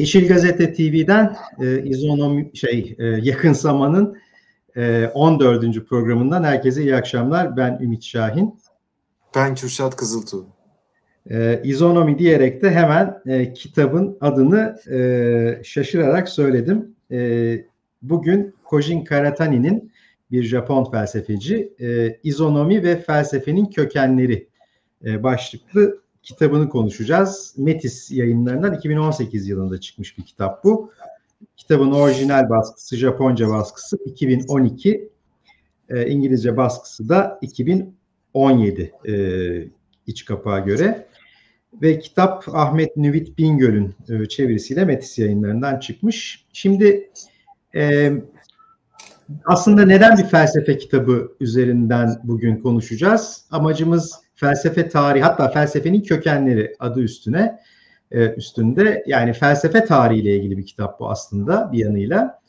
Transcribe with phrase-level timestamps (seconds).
[0.00, 4.18] Yeşil Gazete TV'den e, İzonomi şey e, Yakın Zaman'ın
[4.76, 5.86] e, 14.
[5.88, 7.56] programından herkese iyi akşamlar.
[7.56, 8.60] Ben Ümit Şahin.
[9.34, 10.46] Ben Kürşat Kızıltuğ.
[11.30, 16.94] E, İzonomi diyerek de hemen e, kitabın adını e, şaşırarak söyledim.
[17.10, 17.64] E,
[18.02, 19.92] bugün Kojin Karatani'nin
[20.30, 24.48] bir Japon felsefeci e, İzonomi ve Felsefenin Kökenleri
[25.04, 27.54] e, başlıklı kitabını konuşacağız.
[27.56, 30.92] Metis yayınlarından 2018 yılında çıkmış bir kitap bu.
[31.56, 35.10] Kitabın orijinal baskısı, Japonca baskısı 2012,
[35.88, 39.14] e, İngilizce baskısı da 2017 e,
[40.06, 41.06] iç kapağa göre.
[41.82, 46.46] Ve kitap Ahmet Nüvit Bingöl'ün e, çevirisiyle Metis yayınlarından çıkmış.
[46.52, 47.10] Şimdi
[47.74, 48.12] e,
[49.44, 53.44] aslında neden bir felsefe kitabı üzerinden bugün konuşacağız?
[53.50, 57.58] Amacımız felsefe tarihi hatta felsefenin kökenleri adı üstüne
[58.10, 62.40] e, üstünde yani felsefe tarihiyle ilgili bir kitap bu aslında bir yanıyla.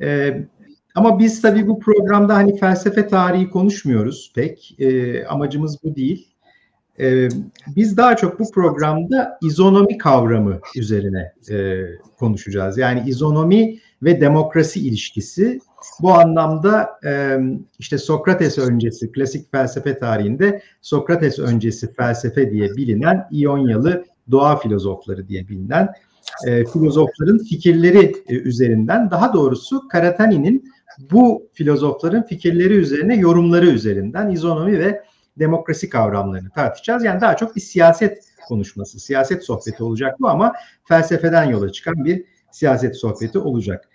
[0.00, 0.40] E,
[0.94, 4.80] ama biz tabii bu programda hani felsefe tarihi konuşmuyoruz pek.
[4.80, 6.28] E, amacımız bu değil.
[7.76, 11.32] Biz daha çok bu programda izonomi kavramı üzerine
[12.18, 12.78] konuşacağız.
[12.78, 15.60] Yani izonomi ve demokrasi ilişkisi
[16.02, 17.00] bu anlamda
[17.78, 25.48] işte Sokrates öncesi klasik felsefe tarihinde Sokrates öncesi felsefe diye bilinen İyonyalı doğa filozofları diye
[25.48, 25.88] bilinen
[26.72, 30.72] filozofların fikirleri üzerinden daha doğrusu Karatani'nin
[31.10, 35.02] bu filozofların fikirleri üzerine yorumları üzerinden izonomi ve
[35.38, 37.04] demokrasi kavramlarını tartışacağız.
[37.04, 40.52] Yani daha çok bir siyaset konuşması, siyaset sohbeti olacak bu ama
[40.84, 42.24] felsefeden yola çıkan bir
[42.56, 43.88] siyaset sohbeti olacak.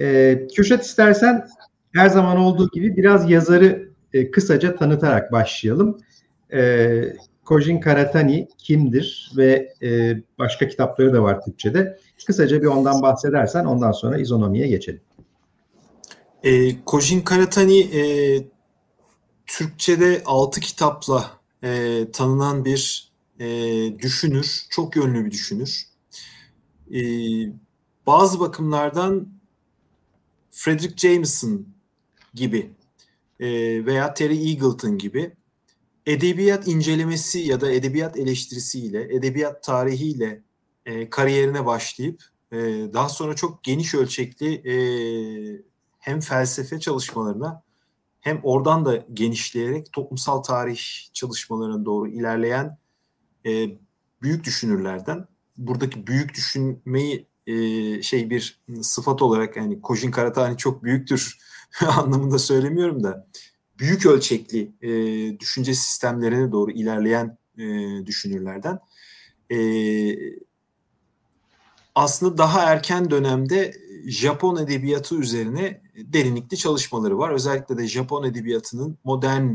[0.00, 1.48] E, Kürşat istersen
[1.94, 5.98] her zaman olduğu gibi biraz yazarı e, kısaca tanıtarak başlayalım.
[6.52, 7.02] E,
[7.44, 11.98] Kojin Karatani kimdir ve e, başka kitapları da var Türkçe'de.
[12.26, 15.00] Kısaca bir ondan bahsedersen ondan sonra izonomiye geçelim.
[16.42, 18.02] E, Kojin Karatani e,
[19.46, 21.30] Türkçe'de altı kitapla
[21.64, 23.46] e, tanınan bir e,
[23.98, 25.86] düşünür, çok yönlü bir düşünür.
[26.94, 27.00] E,
[28.08, 29.28] bazı bakımlardan
[30.50, 31.66] Frederick Jameson
[32.34, 32.70] gibi
[33.40, 33.48] e,
[33.86, 35.36] veya Terry Eagleton gibi
[36.06, 40.42] edebiyat incelemesi ya da edebiyat eleştirisiyle, edebiyat tarihiyle
[40.86, 42.56] e, kariyerine başlayıp e,
[42.92, 44.74] daha sonra çok geniş ölçekli e,
[45.98, 47.62] hem felsefe çalışmalarına
[48.20, 50.80] hem oradan da genişleyerek toplumsal tarih
[51.12, 52.78] çalışmalarına doğru ilerleyen
[53.46, 53.78] e,
[54.22, 55.28] büyük düşünürlerden.
[55.56, 61.38] Buradaki büyük düşünmeyi e, şey bir sıfat olarak yani Kojin Karatani çok büyüktür
[61.86, 63.26] anlamında söylemiyorum da
[63.78, 64.90] büyük ölçekli e,
[65.40, 67.66] düşünce sistemlerine doğru ilerleyen e,
[68.06, 68.78] düşünürlerden.
[69.52, 69.58] E,
[71.94, 73.74] aslında daha erken dönemde
[74.06, 77.30] Japon edebiyatı üzerine derinlikli çalışmaları var.
[77.30, 79.54] Özellikle de Japon edebiyatının modern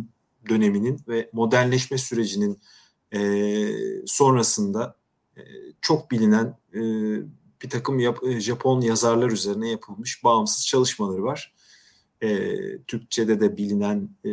[0.50, 2.60] döneminin ve modernleşme sürecinin
[3.16, 3.70] e,
[4.06, 4.96] sonrasında
[5.38, 5.42] e,
[5.82, 6.82] çok bilinen e,
[7.64, 11.54] bir takım yap, e, Japon yazarlar üzerine yapılmış bağımsız çalışmaları var.
[12.22, 12.58] E,
[12.88, 14.30] Türkçe'de de bilinen e,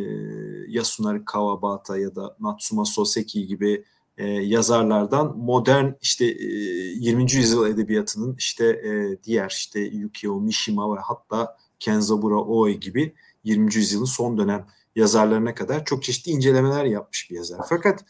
[0.67, 3.85] Yasunari Kawabata ya da Natsuma Soseki gibi
[4.17, 7.31] e, yazarlardan modern işte e, 20.
[7.31, 13.13] yüzyıl edebiyatının işte e, diğer işte Yukio Mishima ve hatta Kenzaburo Oe gibi
[13.43, 13.75] 20.
[13.75, 17.61] yüzyılın son dönem yazarlarına kadar çok çeşitli incelemeler yapmış bir yazar.
[17.69, 18.05] Fakat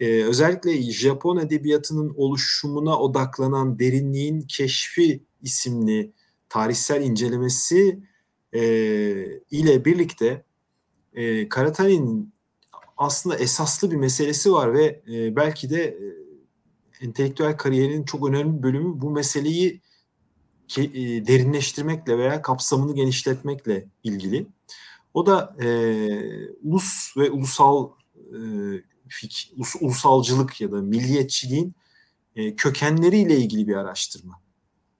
[0.00, 6.12] e, özellikle Japon edebiyatının oluşumuna odaklanan derinliğin keşfi isimli
[6.48, 8.00] tarihsel incelemesi
[8.52, 8.60] e,
[9.50, 10.44] ile birlikte
[11.14, 12.34] e, Karatani'nin
[12.96, 16.06] aslında esaslı bir meselesi var ve e, belki de e,
[17.04, 19.80] entelektüel kariyerinin çok önemli bir bölümü bu meseleyi
[20.68, 24.46] ki, e, derinleştirmekle veya kapsamını genişletmekle ilgili.
[25.14, 25.68] O da e,
[26.62, 28.38] ulus ve ulusal e,
[29.08, 31.74] fik, ulusalcılık ya da milliyetçiliğin
[32.36, 34.40] e, kökenleriyle ilgili bir araştırma.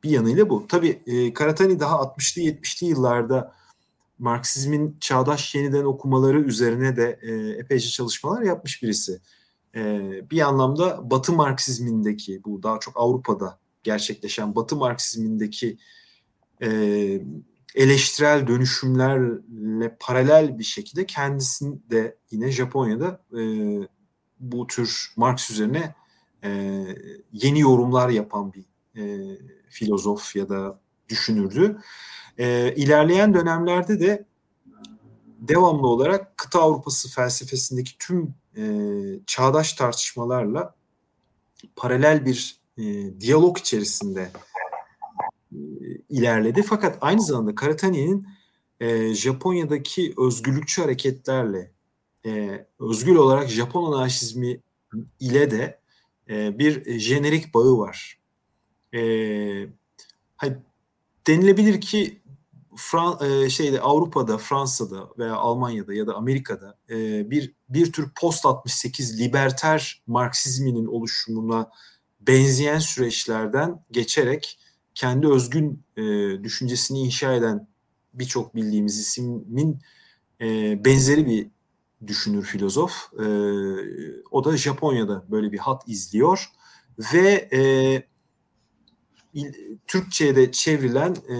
[0.03, 0.67] Bir yanıyla bu.
[0.69, 3.55] Tabii e, Karatani daha 60'lı 70'li yıllarda
[4.19, 9.21] Marksizmin çağdaş yeniden okumaları üzerine de e, epeyce çalışmalar yapmış birisi.
[9.75, 10.01] E,
[10.31, 15.79] bir anlamda Batı Marksizmindeki bu daha çok Avrupa'da gerçekleşen Batı Marksizmindeki
[16.63, 16.69] e,
[17.75, 23.43] eleştirel dönüşümlerle paralel bir şekilde kendisini de yine Japonya'da e,
[24.41, 25.95] bu tür Marx üzerine
[26.45, 26.83] e,
[27.33, 28.65] yeni yorumlar yapan bir
[29.01, 29.37] e,
[29.69, 31.81] filozof ya da düşünürdü.
[32.39, 34.25] E, ilerleyen dönemlerde de
[35.39, 38.65] devamlı olarak kıta Avrupası felsefesindeki tüm e,
[39.27, 40.75] çağdaş tartışmalarla
[41.77, 42.85] paralel bir e,
[43.21, 44.31] diyalog içerisinde
[46.09, 46.63] ilerledi.
[46.63, 48.27] Fakat aynı zamanda Karatani'nin
[48.81, 51.76] e, Japonya'daki özgürlükçü hareketlerle
[52.27, 54.61] e, özgür olarak Japon anarşizmi
[55.21, 55.81] ile de
[56.31, 58.19] e, bir jenerik bağı var.
[58.95, 59.01] E,
[60.37, 60.57] hani
[61.27, 62.21] denilebilir ki
[62.77, 68.47] Fran e, şeyde Avrupa'da, Fransa'da veya Almanya'da ya da Amerika'da e, bir bir tür post
[68.47, 71.71] 68 liberter Marksizminin oluşumuna
[72.21, 74.59] benzeyen süreçlerden geçerek
[74.95, 76.03] kendi özgün e,
[76.45, 77.69] düşüncesini inşa eden
[78.15, 79.81] birçok bildiğimiz ismin
[80.41, 81.56] e, benzeri bir
[82.07, 82.93] düşünür filozof.
[83.19, 83.27] E,
[84.31, 86.51] o da Japonya'da böyle bir hat izliyor
[87.15, 87.61] ve e,
[89.87, 91.37] Türkçe'de çevrilen e,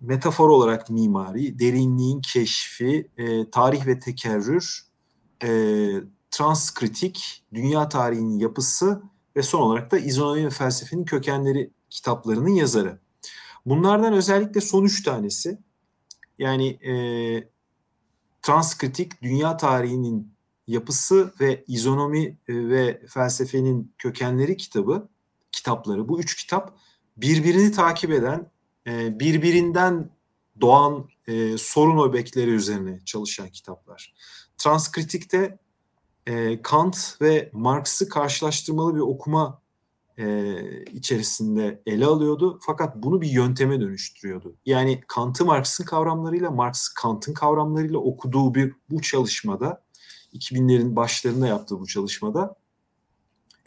[0.00, 4.80] metafor olarak mimari, derinliğin keşfi, e, tarih ve tekerrür,
[5.44, 5.90] e,
[6.30, 9.02] transkritik, dünya tarihinin yapısı
[9.36, 12.98] ve son olarak da izonomi ve felsefenin kökenleri kitaplarının yazarı.
[13.66, 15.58] Bunlardan özellikle son üç tanesi
[16.38, 16.94] yani e,
[18.42, 20.34] transkritik, dünya tarihinin
[20.66, 25.08] yapısı ve izonomi e, ve felsefenin kökenleri kitabı,
[25.52, 26.76] kitapları bu üç kitap
[27.16, 28.50] birbirini takip eden
[28.86, 30.10] e, birbirinden
[30.60, 34.14] doğan e, sorun öbekleri üzerine çalışan kitaplar.
[34.58, 35.58] Transkritik'te
[36.62, 39.62] Kant ve Marx'ı karşılaştırmalı bir okuma
[40.20, 42.58] e, içerisinde ele alıyordu.
[42.62, 44.56] Fakat bunu bir yönteme dönüştürüyordu.
[44.66, 49.82] Yani Kant'ı Marx'ın kavramlarıyla, Marx Kant'ın kavramlarıyla okuduğu bir bu çalışmada,
[50.34, 52.56] 2000'lerin başlarında yaptığı bu çalışmada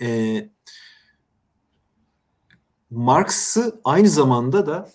[0.01, 0.49] e,
[2.89, 4.89] Marx'ı aynı zamanda da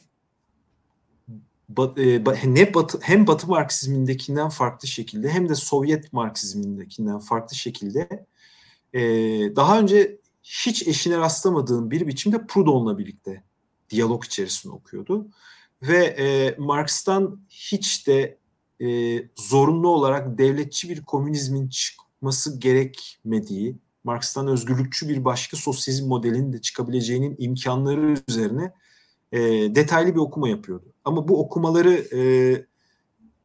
[1.99, 2.25] e,
[3.01, 8.27] hem Batı Marksizmindekinden farklı şekilde hem de Sovyet Marksizmindekinden farklı şekilde
[8.93, 9.01] e,
[9.57, 13.43] daha önce hiç eşine rastlamadığım bir biçimde Proudhon'la birlikte
[13.91, 15.29] diyalog içerisinde okuyordu.
[15.83, 18.39] Ve e, Marx'tan hiç de
[18.81, 26.61] e, zorunlu olarak devletçi bir komünizmin çıkması gerekmediği, Marx'tan özgürlükçü bir başka sosyalizm modelinin de
[26.61, 28.73] çıkabileceğinin imkanları üzerine
[29.33, 29.41] e,
[29.75, 30.93] detaylı bir okuma yapıyordu.
[31.05, 32.21] Ama bu okumaları e,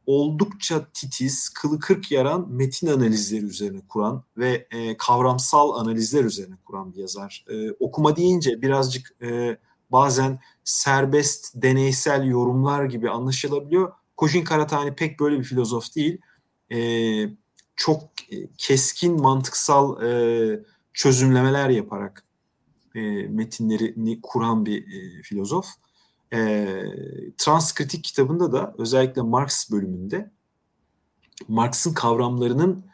[0.06, 6.94] oldukça titiz, kılı kırk yaran metin analizleri üzerine kuran ve e, kavramsal analizler üzerine kuran
[6.94, 7.44] bir yazar.
[7.50, 9.56] E, okuma deyince birazcık e,
[9.92, 13.92] bazen serbest, deneysel yorumlar gibi anlaşılabiliyor.
[14.16, 16.18] Kojin Karatani pek böyle bir filozof değil.
[16.72, 16.78] E,
[17.76, 18.02] çok
[18.58, 20.60] keskin, mantıksal e,
[20.92, 22.24] çözümlemeler yaparak
[22.94, 25.66] e, metinlerini kuran bir e, filozof.
[26.32, 26.66] E,
[27.38, 30.30] Transkritik kitabında da özellikle Marx bölümünde
[31.48, 32.84] Marx'ın kavramlarının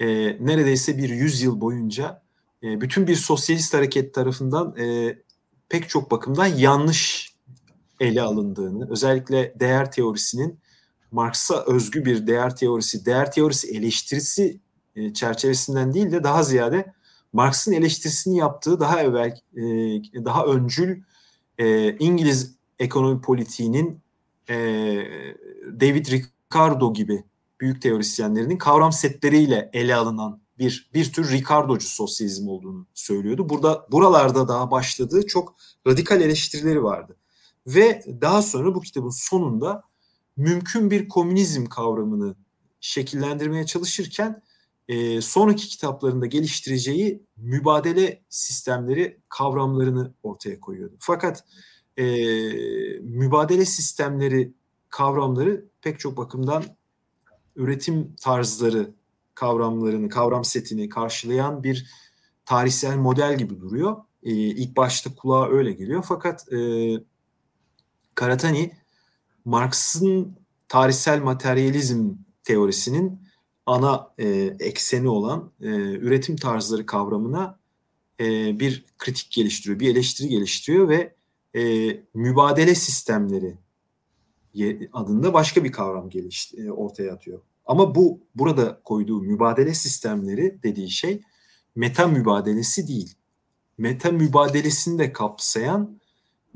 [0.00, 0.06] e,
[0.46, 2.22] neredeyse bir yüzyıl boyunca
[2.62, 5.18] e, bütün bir sosyalist hareket tarafından e,
[5.68, 7.34] pek çok bakımdan yanlış
[8.00, 10.58] ele alındığını, özellikle değer teorisinin
[11.10, 14.60] Marx'a özgü bir değer teorisi, değer teorisi eleştirisi
[14.96, 16.92] e, çerçevesinden değil de daha ziyade
[17.32, 19.62] Marx'ın eleştirisini yaptığı daha evvel, e,
[20.24, 21.02] daha öncül
[21.58, 24.00] e, İngiliz ekonomi politiğinin
[24.48, 24.54] e,
[25.80, 27.24] David Ricardo gibi
[27.60, 33.48] büyük teorisyenlerinin kavram setleriyle ele alınan bir bir tür Ricardocu sosyalizm olduğunu söylüyordu.
[33.48, 37.16] Burada buralarda daha başladığı çok radikal eleştirileri vardı.
[37.66, 39.82] Ve daha sonra bu kitabın sonunda
[40.36, 42.34] mümkün bir komünizm kavramını
[42.80, 44.42] şekillendirmeye çalışırken
[44.88, 50.96] e, sonraki kitaplarında geliştireceği mübadele sistemleri kavramlarını ortaya koyuyordu.
[51.00, 51.44] Fakat
[52.00, 52.04] e,
[53.00, 54.52] mübadele sistemleri
[54.88, 56.64] kavramları pek çok bakımdan
[57.56, 58.90] üretim tarzları
[59.34, 61.90] kavramlarını, kavram setini karşılayan bir
[62.44, 63.96] tarihsel model gibi duruyor.
[64.22, 66.04] E, ilk başta kulağa öyle geliyor.
[66.08, 66.58] Fakat e,
[68.14, 68.72] Karatani
[69.44, 70.36] Marx'ın
[70.68, 72.10] tarihsel materyalizm
[72.44, 73.20] teorisinin
[73.66, 74.28] ana e,
[74.60, 77.58] ekseni olan e, üretim tarzları kavramına
[78.20, 81.14] e, bir kritik geliştiriyor, bir eleştiri geliştiriyor ve
[81.56, 83.58] e, mübadele sistemleri
[84.92, 87.40] adında başka bir kavram gelişti, e, ortaya atıyor.
[87.66, 91.20] Ama bu burada koyduğu mübadele sistemleri dediği şey
[91.74, 93.14] meta mübadelesi değil.
[93.78, 96.00] Meta mübadelesini de kapsayan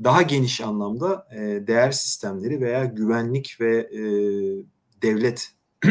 [0.03, 4.01] daha geniş anlamda e, değer sistemleri veya güvenlik ve e,
[5.01, 5.51] devlet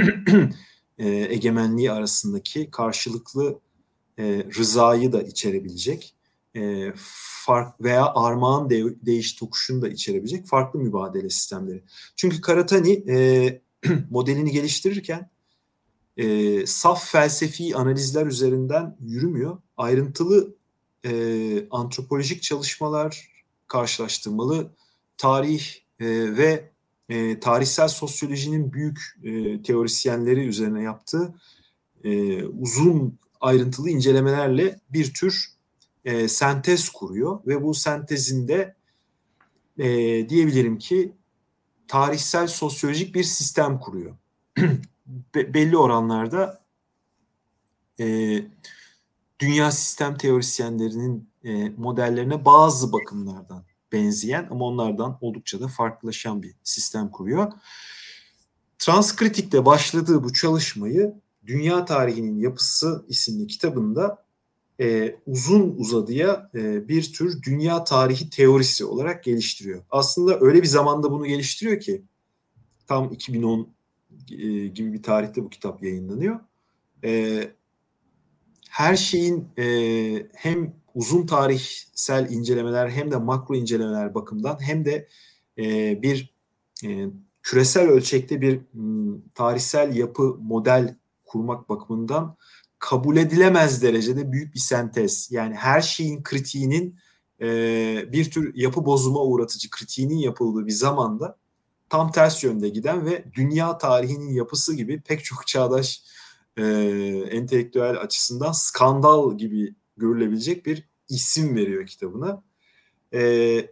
[0.99, 3.61] e, egemenliği arasındaki karşılıklı
[4.18, 6.14] e, rızayı da içerebilecek
[6.56, 6.92] e,
[7.44, 11.82] fark veya armağan de, değiş tokuşunu da içerebilecek farklı mübadele sistemleri.
[12.16, 13.61] Çünkü Karatani e,
[14.11, 15.30] modelini geliştirirken
[16.16, 19.58] e, saf felsefi analizler üzerinden yürümüyor.
[19.76, 20.54] Ayrıntılı
[21.04, 23.28] e, antropolojik çalışmalar,
[23.68, 24.70] karşılaştırmalı
[25.16, 25.66] tarih
[26.00, 26.06] e,
[26.37, 26.70] ve
[27.08, 31.34] e, tarihsel sosyolojinin büyük e, teorisyenleri üzerine yaptığı
[32.04, 35.53] e, uzun ayrıntılı incelemelerle bir tür
[36.04, 38.75] e, sentez kuruyor ve bu sentezinde
[39.78, 39.88] e,
[40.28, 41.12] diyebilirim ki
[41.88, 44.16] tarihsel sosyolojik bir sistem kuruyor.
[45.34, 46.64] Be- belli oranlarda
[48.00, 48.06] e,
[49.38, 57.11] dünya sistem teorisyenlerinin e, modellerine bazı bakımlardan benzeyen ama onlardan oldukça da farklılaşan bir sistem
[57.11, 57.52] kuruyor.
[58.78, 61.14] Transkritik'te başladığı bu çalışmayı
[61.46, 64.24] Dünya Tarihinin Yapısı isimli kitabında
[64.81, 69.83] e, uzun uzadıya e, bir tür dünya tarihi teorisi olarak geliştiriyor.
[69.90, 72.02] Aslında öyle bir zamanda bunu geliştiriyor ki
[72.87, 73.69] tam 2010
[74.31, 76.40] e, gibi bir tarihte bu kitap yayınlanıyor.
[77.04, 77.43] E,
[78.71, 85.09] her şeyin e, hem uzun tarihsel incelemeler hem de makro incelemeler bakımından hem de
[85.59, 86.35] e, bir
[86.85, 87.07] e,
[87.43, 92.37] küresel ölçekte bir m, tarihsel yapı model kurmak bakımından
[92.84, 95.28] kabul edilemez derecede büyük bir sentez.
[95.30, 96.98] Yani her şeyin kritiğinin
[97.40, 97.46] e,
[98.12, 101.38] bir tür yapı bozuma uğratıcı kritiğinin yapıldığı bir zamanda
[101.88, 106.02] tam ters yönde giden ve dünya tarihinin yapısı gibi pek çok çağdaş
[106.56, 106.62] e,
[107.30, 112.42] entelektüel açısından skandal gibi görülebilecek bir isim veriyor kitabına.
[113.14, 113.66] E,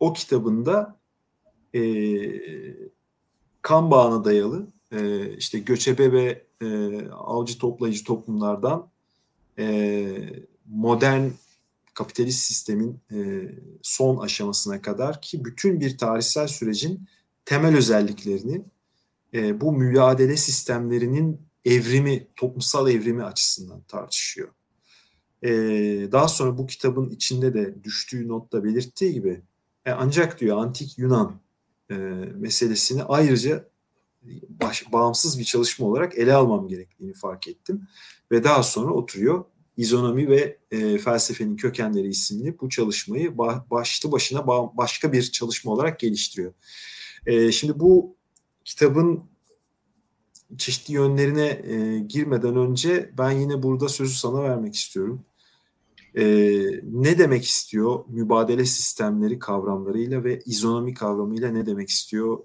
[0.00, 1.00] o kitabında
[1.74, 1.82] e,
[3.62, 6.66] kan bağına dayalı e, işte göçebe ve e,
[7.10, 8.90] avcı toplayıcı toplumlardan
[9.58, 10.16] e,
[10.66, 11.28] modern
[11.94, 13.16] kapitalist sistemin e,
[13.82, 17.08] son aşamasına kadar ki bütün bir tarihsel sürecin
[17.44, 18.62] temel özelliklerini
[19.34, 24.48] e, bu mücadele sistemlerinin evrimi, toplumsal evrimi açısından tartışıyor.
[25.42, 25.50] E,
[26.12, 29.42] daha sonra bu kitabın içinde de düştüğü notta belirttiği gibi
[29.86, 31.40] e, ancak diyor antik Yunan
[31.90, 31.94] e,
[32.34, 33.68] meselesini ayrıca
[34.48, 37.88] baş, bağımsız bir çalışma olarak ele almam gerektiğini fark ettim.
[38.30, 39.44] Ve daha sonra oturuyor
[39.78, 43.38] İzonomi ve e, Felsefenin Kökenleri isimli bu çalışmayı
[43.70, 46.52] başlı başına başka bir çalışma olarak geliştiriyor.
[47.26, 48.16] E, şimdi bu
[48.64, 49.24] kitabın
[50.58, 55.24] çeşitli yönlerine e, girmeden önce ben yine burada sözü sana vermek istiyorum.
[56.14, 56.24] E,
[56.82, 62.38] ne demek istiyor mübadele sistemleri kavramlarıyla ve izonomi kavramıyla ne demek istiyor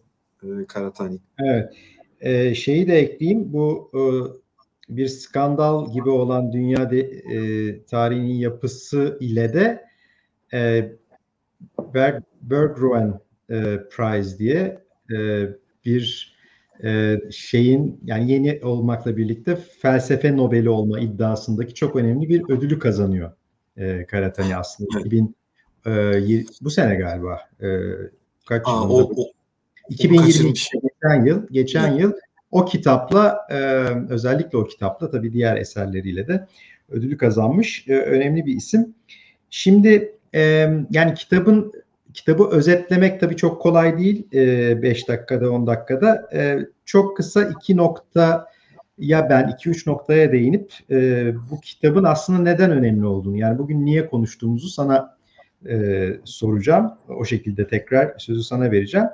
[0.44, 1.20] e, Karatani?
[1.40, 1.74] Evet.
[2.22, 3.54] E, şeyi de ekleyeyim.
[3.54, 4.02] Bu e,
[4.90, 9.86] bir skandal gibi olan dünya de, e, tarihinin yapısı ile de
[10.54, 10.92] e,
[11.94, 13.20] Berg, Berggruen
[13.50, 15.48] e, Prize diye e,
[15.86, 16.34] bir
[16.84, 23.32] e, şeyin yani yeni olmakla birlikte felsefe Nobel'i olma iddiasındaki çok önemli bir ödülü kazanıyor
[23.78, 25.00] e, Karatani aslında.
[25.00, 25.36] 2000
[25.86, 25.92] e,
[26.62, 27.40] bu sene galiba.
[27.62, 27.68] E,
[28.46, 28.90] kaç Aa?
[28.90, 29.26] O, o,
[29.90, 32.02] 2022 geçen yıl geçen evet.
[32.02, 32.13] yıl
[32.52, 33.56] o kitapla e,
[34.10, 36.48] özellikle o kitapla tabii diğer eserleriyle de
[36.90, 38.96] ödülü kazanmış e, önemli bir isim.
[39.50, 40.42] Şimdi e,
[40.92, 41.74] yani kitabın
[42.13, 46.30] kitabı özetlemek tabii çok kolay değil 5 e, dakikada 10 dakikada.
[46.34, 48.48] E, çok kısa iki nokta
[48.98, 54.08] ya ben 2-3 noktaya değinip e, bu kitabın aslında neden önemli olduğunu yani bugün niye
[54.08, 55.18] konuştuğumuzu sana
[55.70, 56.94] e, soracağım.
[57.08, 59.08] O şekilde tekrar sözü sana vereceğim.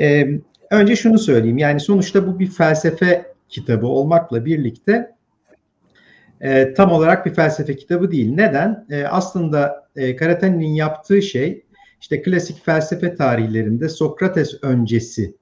[0.00, 0.28] E,
[0.70, 5.10] önce şunu söyleyeyim yani sonuçta bu bir felsefe kitabı olmakla birlikte
[6.40, 8.34] e, tam olarak bir felsefe kitabı değil.
[8.34, 8.86] Neden?
[8.90, 11.64] E, aslında e, Karatani'nin yaptığı şey
[12.00, 15.34] işte klasik felsefe tarihlerinde Sokrates öncesi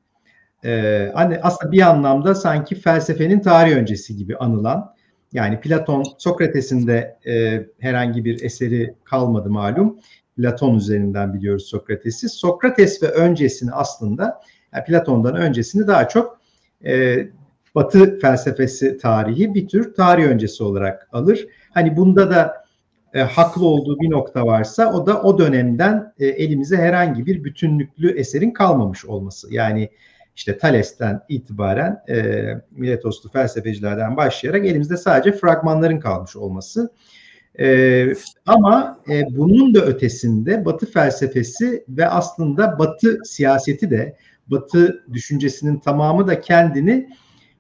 [0.64, 4.94] e, hani aslında bir anlamda sanki felsefenin tarih öncesi gibi anılan
[5.32, 9.98] yani Platon Sokrates'in de e, herhangi bir eseri kalmadı malum.
[10.38, 12.28] Platon üzerinden biliyoruz Sokrates'i.
[12.28, 14.40] Sokrates ve öncesini aslında
[14.74, 16.40] yani Platon'dan öncesini daha çok
[16.84, 17.18] e,
[17.74, 21.46] Batı felsefesi tarihi bir tür tarih öncesi olarak alır.
[21.70, 22.64] Hani bunda da
[23.14, 28.18] e, haklı olduğu bir nokta varsa o da o dönemden e, elimize herhangi bir bütünlüklü
[28.18, 29.54] eserin kalmamış olması.
[29.54, 29.90] Yani
[30.36, 36.90] işte Thales'ten itibaren e, Miletoslu felsefecilerden başlayarak elimizde sadece fragmanların kalmış olması.
[37.60, 38.06] E,
[38.46, 46.26] ama e, bunun da ötesinde Batı felsefesi ve aslında Batı siyaseti de Batı düşüncesinin tamamı
[46.26, 47.08] da kendini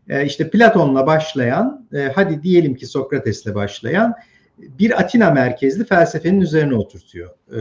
[0.08, 4.14] e, işte Platon'la başlayan, e, hadi diyelim ki Sokrates'le başlayan
[4.58, 7.30] bir Atina merkezli felsefenin üzerine oturtuyor.
[7.54, 7.60] E,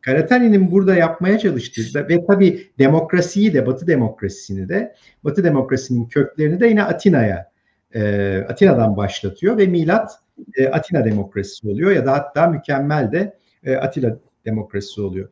[0.00, 4.94] Karatani'nin burada yapmaya çalıştığı ve tabii demokrasiyi de Batı demokrasisini de
[5.24, 7.50] Batı demokrasinin köklerini de yine Atina'ya
[7.94, 10.21] e, Atina'dan başlatıyor ve milat
[10.56, 15.28] e, Atina demokrasisi oluyor ya da hatta mükemmel de e, Atilla demokrasisi oluyor.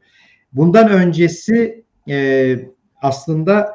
[0.52, 2.56] Bundan öncesi e,
[3.02, 3.72] aslında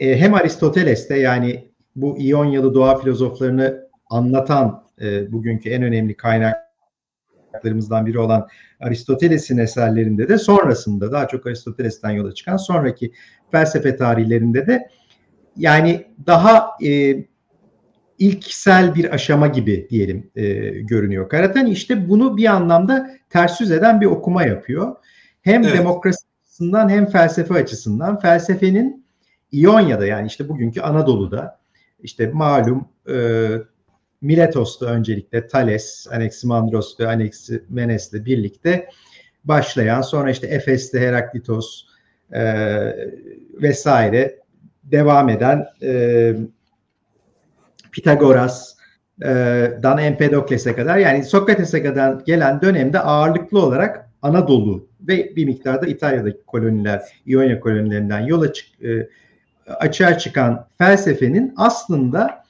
[0.00, 8.18] e, hem Aristoteles'te yani bu İonyalı doğa filozoflarını anlatan e, bugünkü en önemli kaynaklarımızdan biri
[8.18, 8.48] olan
[8.80, 13.12] Aristoteles'in eserlerinde de sonrasında daha çok Aristoteles'ten yola çıkan sonraki
[13.50, 14.88] felsefe tarihlerinde de
[15.56, 17.16] yani daha e,
[18.22, 21.28] ilksel bir aşama gibi diyelim e, görünüyor.
[21.28, 24.96] Karaten işte bunu bir anlamda ters yüz eden bir okuma yapıyor.
[25.42, 25.78] Hem evet.
[25.78, 29.06] demokrasi açısından hem felsefe açısından felsefenin
[29.52, 31.58] İonya'da yani işte bugünkü Anadolu'da
[32.02, 33.48] işte malum e,
[34.20, 38.88] Miletos'ta öncelikle Thales, Anaximandros ve Anaximenes'le birlikte
[39.44, 41.86] başlayan sonra işte Efes'te Heraklitos
[42.32, 42.42] e,
[43.62, 44.38] vesaire
[44.84, 46.34] devam eden e,
[47.92, 48.76] Pitagoras,
[49.22, 49.28] e,
[49.82, 56.42] Dan Empedokles'e kadar yani Sokrates'e kadar gelen dönemde ağırlıklı olarak Anadolu ve bir miktarda İtalya'daki
[56.46, 59.08] koloniler, İonya kolonilerinden yola çık, e,
[59.66, 62.44] açığa çıkan felsefenin aslında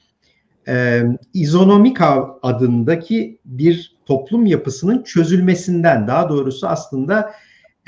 [0.67, 1.97] e, izonomik
[2.43, 7.33] adındaki bir toplum yapısının çözülmesinden daha doğrusu aslında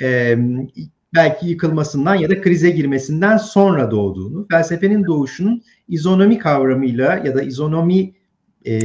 [0.02, 0.38] e,
[1.16, 8.14] belki yıkılmasından ya da krize girmesinden sonra doğduğunu, felsefenin doğuşunun izonomi kavramıyla ya da izonomi
[8.68, 8.80] e,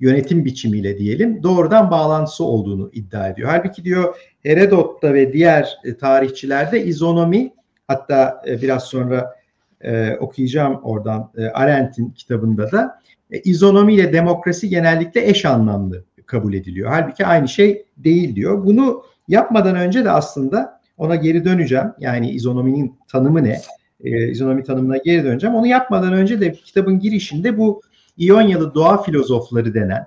[0.00, 3.48] yönetim biçimiyle diyelim doğrudan bağlantısı olduğunu iddia ediyor.
[3.48, 7.52] Halbuki diyor Herodot'ta ve diğer e, tarihçilerde izonomi
[7.88, 9.34] hatta e, biraz sonra
[9.80, 13.00] e, okuyacağım oradan e, Arendt'in kitabında da
[13.30, 16.90] e, izonomi ile demokrasi genellikle eş anlamlı kabul ediliyor.
[16.90, 18.64] Halbuki aynı şey değil diyor.
[18.64, 21.92] Bunu yapmadan önce de aslında ona geri döneceğim.
[21.98, 23.60] Yani izonominin tanımı ne?
[24.04, 25.56] E, izonomi tanımına geri döneceğim.
[25.56, 27.82] Onu yapmadan önce de kitabın girişinde bu
[28.18, 30.06] İonyalı doğa filozofları denen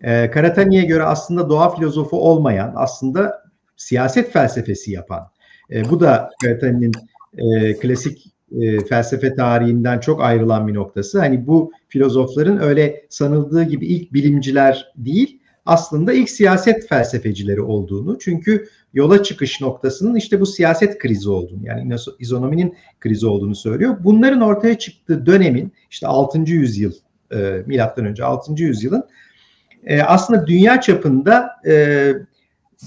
[0.00, 3.42] e, Karatani'ye göre aslında doğa filozofu olmayan aslında
[3.76, 5.30] siyaset felsefesi yapan
[5.70, 6.92] e, bu da Karatani'nin
[7.38, 8.26] e, klasik
[8.60, 11.18] e, felsefe tarihinden çok ayrılan bir noktası.
[11.18, 18.18] Hani bu filozofların öyle sanıldığı gibi ilk bilimciler değil, aslında ilk siyaset felsefecileri olduğunu.
[18.18, 23.96] Çünkü yola çıkış noktasının işte bu siyaset krizi olduğunu, yani izonominin krizi olduğunu söylüyor.
[24.04, 26.38] Bunların ortaya çıktığı dönemin işte 6.
[26.38, 26.92] yüzyıl
[27.32, 28.62] e, milattan önce 6.
[28.62, 29.04] yüzyılın
[29.84, 32.12] e, aslında dünya çapında e,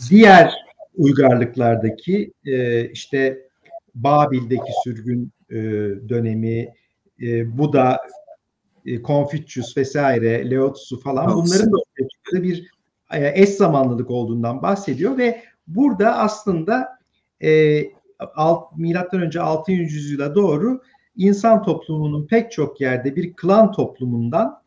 [0.09, 0.53] diğer
[0.95, 3.47] uygarlıklardaki e, işte
[3.95, 5.55] Babil'deki sürgün e,
[6.09, 6.73] dönemi,
[7.21, 7.97] e, Buda,
[8.85, 12.71] e, Confucius vesaire, Lao Tzu falan bunların da ortaya bir
[13.11, 16.99] e, eş zamanlılık olduğundan bahsediyor ve burada aslında
[17.43, 17.81] e,
[18.35, 19.71] alt, milattan önce 6.
[19.71, 20.81] yüzyıla doğru
[21.15, 24.63] insan toplumunun pek çok yerde bir klan toplumundan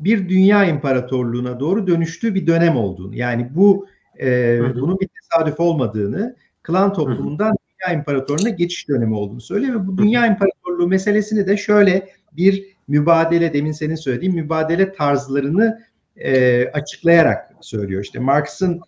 [0.00, 3.86] bir dünya imparatorluğuna doğru dönüştüğü bir dönem olduğunu yani bu
[4.20, 9.98] e, bunun bir tesadüf olmadığını klan toplumundan Dünya İmparatorluğu'na geçiş dönemi olduğunu söylüyor ve bu
[9.98, 15.82] Dünya İmparatorluğu meselesini de şöyle bir mübadele demin senin söylediğin mübadele tarzlarını
[16.16, 18.02] e, açıklayarak söylüyor.
[18.02, 18.80] İşte Marx'ın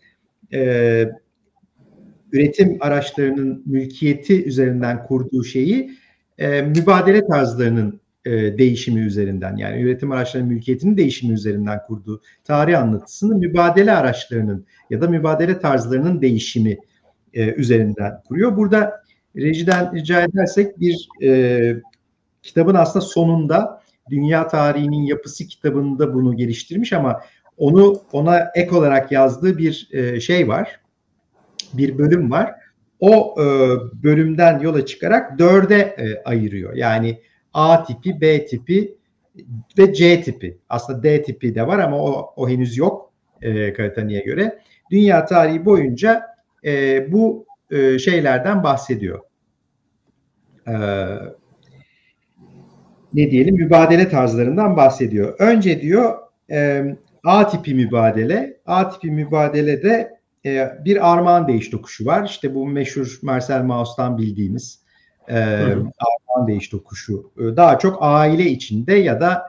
[0.53, 1.09] e,
[2.35, 5.91] üretim araçlarının mülkiyeti üzerinden kurduğu şeyi
[6.39, 13.37] e, mübadele tarzlarının e, değişimi üzerinden yani üretim araçlarının mülkiyetinin değişimi üzerinden kurduğu tarih anlatısını
[13.37, 16.79] mübadele araçlarının ya da mübadele tarzlarının değişimi
[17.35, 18.57] e, üzerinden kuruyor.
[18.57, 19.05] Burada
[19.37, 21.77] rejiden rica edersek bir e,
[22.43, 27.21] kitabın aslında sonunda Dünya Tarihinin Yapısı kitabında bunu geliştirmiş ama
[27.57, 30.81] onu ona ek olarak yazdığı bir e, şey var.
[31.77, 32.55] Bir bölüm var.
[33.01, 33.45] O e,
[34.03, 36.75] bölümden yola çıkarak dörde e, ayırıyor.
[36.75, 37.21] Yani
[37.55, 38.95] A tipi, B tipi
[39.79, 40.59] ve C tipi.
[40.69, 44.59] Aslında D tipi de var ama o, o henüz yok e, Karatani'ye göre.
[44.91, 46.23] Dünya tarihi boyunca
[46.65, 49.21] e, bu e, şeylerden bahsediyor.
[50.69, 50.75] E,
[53.15, 55.35] ne diyelim mübadele tarzlarından bahsediyor.
[55.39, 56.19] Önce diyor
[56.51, 56.85] e,
[57.25, 58.57] A tipi mübadele.
[58.67, 60.14] A tipi mübadelede
[60.47, 62.25] e, bir armağan değiş tokuşu var.
[62.25, 64.85] İşte bu meşhur Marcel Mauss'tan bildiğimiz
[65.29, 67.33] e, armağan değiş tokuşu.
[67.39, 69.43] E, daha çok aile içinde ya da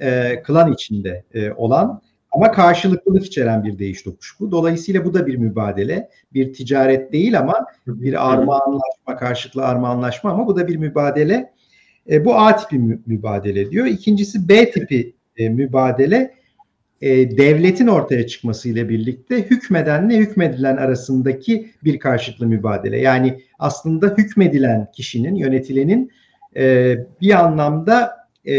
[0.00, 4.50] e, klan içinde e, olan ama karşılıklılık içeren bir değiş tokuş bu.
[4.50, 6.08] Dolayısıyla bu da bir mübadele.
[6.32, 11.52] Bir ticaret değil ama bir armağanlaşma, karşılıklı armağanlaşma ama bu da bir mübadele.
[12.10, 13.86] E, bu A tipi mü, mübadele diyor.
[13.86, 16.34] İkincisi B tipi e, mübadele
[17.02, 22.98] e, devletin ortaya çıkmasıyla birlikte hükmedenle hükmedilen arasındaki bir karşılıklı mübadele.
[22.98, 26.10] Yani aslında hükmedilen kişinin, yönetilenin
[26.56, 28.54] e, bir anlamda e,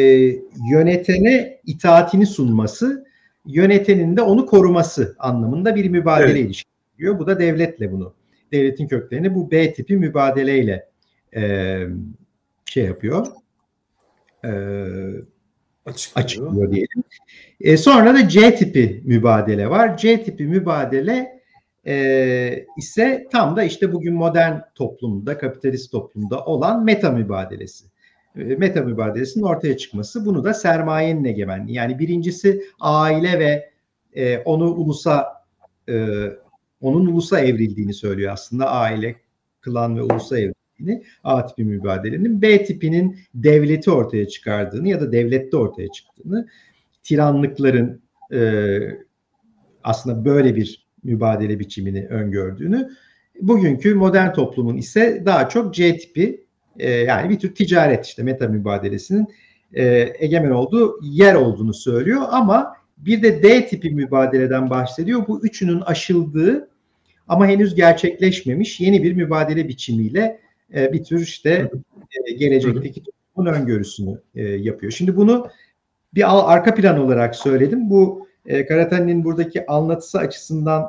[0.72, 3.06] yönetene itaatini sunması
[3.46, 6.46] yönetenin de onu koruması anlamında bir mübadele evet.
[6.46, 8.14] ilişkisi Bu da devletle bunu
[8.52, 10.90] devletin köklerini bu B tipi mübadeleyle
[11.36, 11.78] e,
[12.66, 13.28] şey yapıyor.
[14.46, 14.52] E,
[15.86, 16.26] açıklıyor.
[16.26, 17.04] açıklıyor diyelim.
[17.62, 19.98] E, sonra da C tipi mübadele var.
[19.98, 21.44] C tipi mübadele
[21.88, 27.86] e, ise tam da işte bugün modern toplumda, kapitalist toplumda olan meta mübadelesi.
[28.36, 30.26] E, meta mübadelesinin ortaya çıkması.
[30.26, 31.78] Bunu da sermayenin egemenliği.
[31.78, 33.70] Yani birincisi aile ve
[34.14, 35.28] e, onu ulusa
[35.90, 36.08] e,
[36.82, 39.16] onun ulusa evrildiğini söylüyor aslında aile,
[39.62, 40.63] klan ve ulusa evrildiğini
[41.24, 46.48] A tipi mübadelenin B tipinin devleti ortaya çıkardığını ya da devlette ortaya çıktığını
[47.04, 48.02] tiranlıkların
[48.34, 48.80] e,
[49.84, 52.90] aslında böyle bir mübadele biçimini öngördüğünü
[53.42, 56.46] bugünkü modern toplumun ise daha çok C tipi
[56.80, 59.28] e, yani bir tür ticaret işte meta mübadelesinin
[59.74, 65.28] e, egemen olduğu yer olduğunu söylüyor ama bir de D tipi mübadeleden bahsediyor.
[65.28, 66.70] Bu üçünün aşıldığı
[67.28, 70.40] ama henüz gerçekleşmemiş yeni bir mübadele biçimiyle
[70.76, 71.72] e, bir tür işte
[72.28, 74.92] e, gelecekteki toplumun öngörüsünü e, yapıyor.
[74.92, 75.48] Şimdi bunu
[76.14, 77.90] bir arka plan olarak söyledim.
[77.90, 80.86] Bu e, Karatani'nin buradaki anlatısı açısından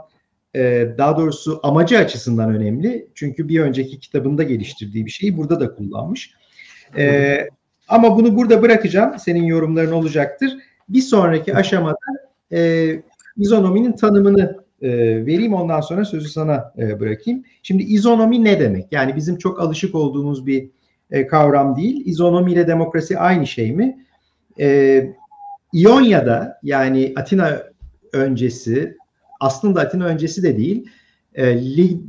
[0.54, 3.08] e, daha doğrusu amacı açısından önemli.
[3.14, 6.34] Çünkü bir önceki kitabında geliştirdiği bir şeyi burada da kullanmış.
[6.96, 7.38] E,
[7.88, 9.18] ama bunu burada bırakacağım.
[9.18, 10.56] Senin yorumların olacaktır.
[10.88, 11.96] Bir sonraki aşamada
[12.52, 12.90] e,
[13.36, 17.42] izonominin tanımını e, vereyim ondan sonra sözü sana e, bırakayım.
[17.62, 18.92] Şimdi izonomi ne demek?
[18.92, 20.70] Yani bizim çok alışık olduğumuz bir
[21.10, 22.02] e, kavram değil.
[22.06, 24.06] İzonomi ile demokrasi aynı şey mi?
[24.60, 25.06] E,
[25.72, 27.62] İonya'da yani Atina
[28.12, 28.96] öncesi
[29.40, 30.86] aslında Atina öncesi de değil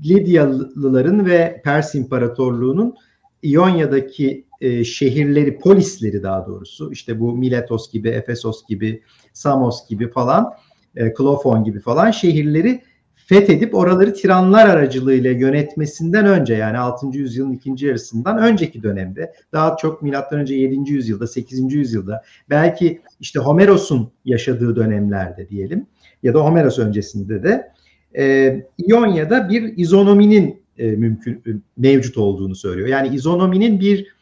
[0.05, 2.95] Lidyalıların ve Pers İmparatorluğu'nun
[3.43, 4.45] İonya'daki
[4.83, 9.01] şehirleri, polisleri daha doğrusu işte bu Miletos gibi, Efesos gibi,
[9.33, 10.53] Samos gibi falan,
[10.95, 12.81] e, Klofon gibi falan şehirleri
[13.15, 17.07] fethedip oraları tiranlar aracılığıyla yönetmesinden önce yani 6.
[17.17, 20.91] yüzyılın ikinci yarısından önceki dönemde daha çok milattan önce 7.
[20.91, 21.73] yüzyılda 8.
[21.73, 25.87] yüzyılda belki işte Homeros'un yaşadığı dönemlerde diyelim
[26.23, 27.71] ya da Homeros öncesinde de
[28.17, 32.87] e, İonya'da bir izonominin e, mümkün e, mevcut olduğunu söylüyor.
[32.87, 34.15] Yani izonominin bir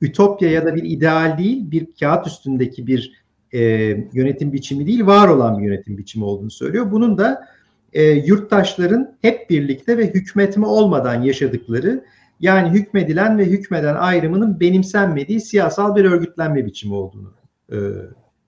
[0.00, 3.19] ütopya ya da bir ideal değil, bir kağıt üstündeki bir
[3.52, 3.60] e,
[4.12, 6.92] yönetim biçimi değil, var olan bir yönetim biçimi olduğunu söylüyor.
[6.92, 7.46] Bunun da
[7.92, 12.04] e, yurttaşların hep birlikte ve hükmetme olmadan yaşadıkları
[12.40, 17.32] yani hükmedilen ve hükmeden ayrımının benimsenmediği siyasal bir örgütlenme biçimi olduğunu
[17.72, 17.76] e,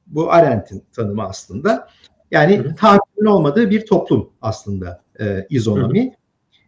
[0.06, 1.88] bu Arendt'in tanımı aslında.
[2.30, 6.14] Yani tahakkümün olmadığı bir toplum aslında e, izonomi.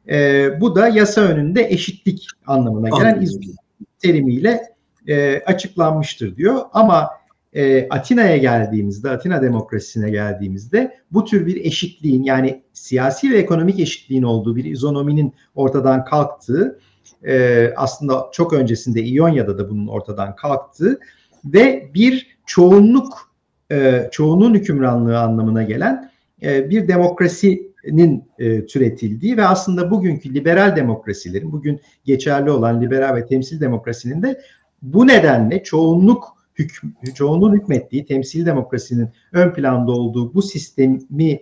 [0.09, 3.55] E, bu da yasa önünde eşitlik anlamına gelen izonomi
[3.99, 4.61] terimiyle
[5.09, 6.61] e, açıklanmıştır diyor.
[6.73, 7.11] Ama
[7.54, 14.22] e, Atina'ya geldiğimizde, Atina demokrasisine geldiğimizde bu tür bir eşitliğin yani siyasi ve ekonomik eşitliğin
[14.22, 16.78] olduğu bir izonominin ortadan kalktığı,
[17.26, 21.00] e, aslında çok öncesinde İonya'da da bunun ortadan kalktığı
[21.44, 23.34] ve bir çoğunluk,
[23.72, 26.10] e, çoğunluğun hükümranlığı anlamına gelen
[26.42, 33.26] e, bir demokrasinin e, türetildiği ve aslında bugünkü liberal demokrasilerin, bugün geçerli olan liberal ve
[33.26, 34.40] temsil demokrasinin de
[34.82, 41.40] bu nedenle çoğunluk hükm, çoğunluğun hükmettiği temsil demokrasinin ön planda olduğu bu sistemi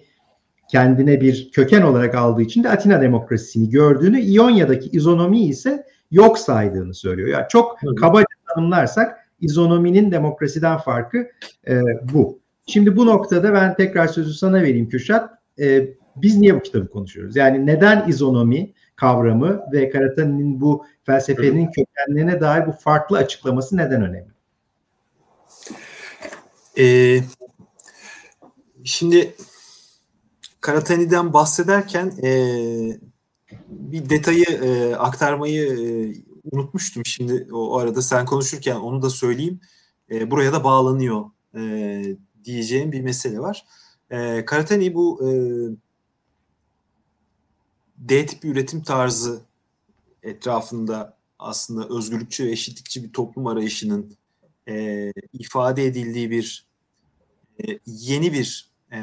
[0.68, 6.94] kendine bir köken olarak aldığı için de Atina demokrasisini gördüğünü, İonya'daki izonomi ise yok saydığını
[6.94, 7.28] söylüyor.
[7.28, 11.28] Yani çok kabaca tanımlarsak izonominin demokrasiden farkı
[11.68, 11.80] e,
[12.12, 12.38] bu.
[12.66, 15.30] Şimdi bu noktada ben tekrar sözü sana vereyim Kürşat.
[15.60, 17.36] E, biz niye bu kitabı konuşuyoruz?
[17.36, 24.31] Yani neden izonomi kavramı ve Karatani'nin bu felsefenin kökenlerine dair bu farklı açıklaması neden önemli?
[26.78, 27.20] Ee,
[28.84, 29.34] şimdi
[30.60, 32.30] Karatani'den bahsederken e,
[33.68, 36.14] bir detayı e, aktarmayı e,
[36.52, 37.06] unutmuştum.
[37.06, 39.60] Şimdi o, o arada sen konuşurken onu da söyleyeyim.
[40.10, 41.24] E, buraya da bağlanıyor
[41.56, 42.02] e,
[42.44, 43.66] diyeceğim bir mesele var.
[44.10, 45.32] E, Karatani bu e,
[47.98, 49.40] D tipi üretim tarzı
[50.22, 54.16] etrafında aslında özgürlükçü ve eşitlikçi bir toplum arayışının
[54.68, 56.66] e, ifade edildiği bir
[57.68, 59.00] e, yeni bir e,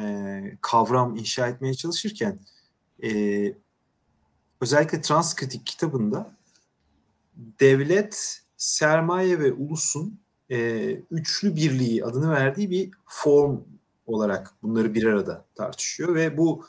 [0.60, 2.38] kavram inşa etmeye çalışırken
[3.02, 3.10] e,
[4.60, 6.36] özellikle Transkritik kitabında
[7.36, 10.20] devlet, sermaye ve ulusun
[10.50, 13.60] e, üçlü birliği adını verdiği bir form
[14.06, 16.64] olarak bunları bir arada tartışıyor ve bu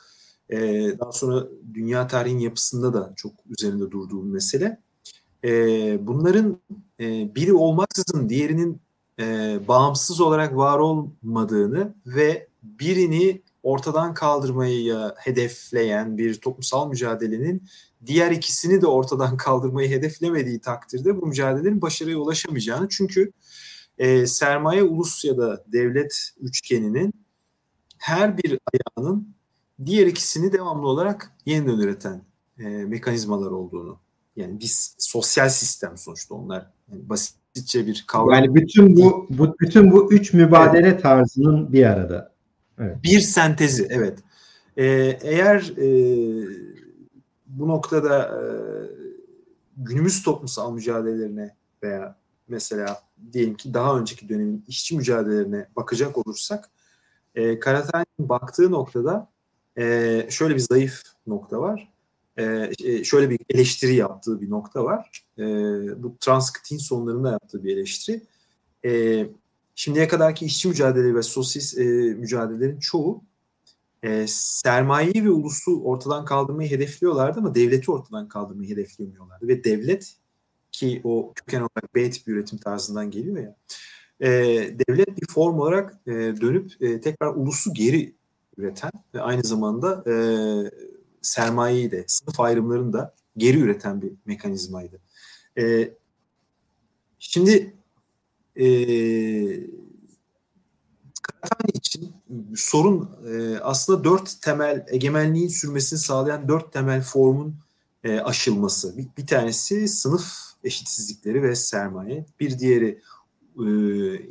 [0.50, 0.60] e,
[1.00, 4.82] daha sonra dünya tarihin yapısında da çok üzerinde durduğum mesele.
[5.44, 6.58] E, bunların
[7.00, 8.82] e, biri olmaksızın diğerinin
[9.20, 17.64] e, bağımsız olarak var olmadığını ve birini ortadan kaldırmayı hedefleyen bir toplumsal mücadelenin
[18.06, 23.32] diğer ikisini de ortadan kaldırmayı hedeflemediği takdirde bu mücadelelerin başarıya ulaşamayacağını çünkü
[23.98, 27.14] e, sermaye ulus ya da devlet üçgeninin
[27.98, 29.36] her bir ayağının
[29.86, 32.22] diğer ikisini devamlı olarak yeniden üreten
[32.60, 34.00] e, mekanizmalar olduğunu
[34.36, 38.34] yani biz sosyal sistem sonuçta onlar yani basitçe bir kavram.
[38.34, 41.02] Yani bütün bu, bu bütün bu üç mübadele evet.
[41.02, 42.32] tarzının bir arada.
[42.80, 43.04] Evet.
[43.04, 44.20] Bir sentezi evet.
[44.78, 44.86] Ee,
[45.22, 45.88] eğer e,
[47.48, 48.42] bu noktada e,
[49.78, 52.16] günümüz toplumsal mücadelelerine veya
[52.48, 53.02] mesela
[53.34, 56.70] diyelim ki daha önceki dönemin işçi mücadelelerine bakacak olursak
[57.36, 59.30] e, Karatay'ın baktığı noktada
[59.78, 61.94] e, şöyle bir zayıf nokta var.
[62.38, 65.24] E, e, şöyle bir eleştiri yaptığı bir nokta var.
[65.38, 65.44] E,
[66.04, 68.22] bu Transkritik'in sonlarında yaptığı bir eleştiri.
[68.86, 69.26] E,
[69.76, 73.24] şimdiye kadarki işçi mücadele ve sosyalist e, mücadelelerin çoğu
[74.04, 79.48] e, sermayeyi ve ulusu ortadan kaldırmayı hedefliyorlardı ama devleti ortadan kaldırmayı hedeflemiyorlardı.
[79.48, 80.14] Ve devlet
[80.72, 83.56] ki o köken olarak B tipi üretim tarzından geliyor ya
[84.22, 84.30] e,
[84.88, 88.16] devlet bir form olarak e, dönüp tekrar ulusu geri
[88.58, 90.14] üreten ve aynı zamanda e,
[91.22, 95.00] sermayeyi de sınıf ayrımlarını da geri üreten bir mekanizmaydı.
[95.58, 95.94] E,
[97.20, 97.76] şimdi
[98.56, 98.66] e,
[101.22, 102.14] Karatani için
[102.56, 107.56] sorun e, aslında dört temel egemenliğin sürmesini sağlayan dört temel formun
[108.04, 108.98] e, aşılması.
[108.98, 110.24] Bir, bir tanesi sınıf
[110.64, 112.26] eşitsizlikleri ve sermaye.
[112.40, 113.02] Bir diğeri
[113.60, 113.66] e,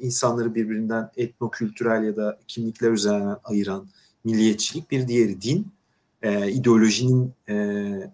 [0.01, 3.89] insanları birbirinden etnokültürel ya da kimlikler üzerinden ayıran
[4.25, 4.91] milliyetçilik.
[4.91, 5.67] Bir diğeri din.
[6.23, 7.55] E, ideolojinin e,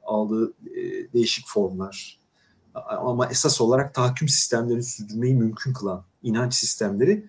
[0.06, 2.18] aldığı e, değişik formlar.
[2.88, 7.26] Ama esas olarak tahakküm sistemlerini sürdürmeyi mümkün kılan inanç sistemleri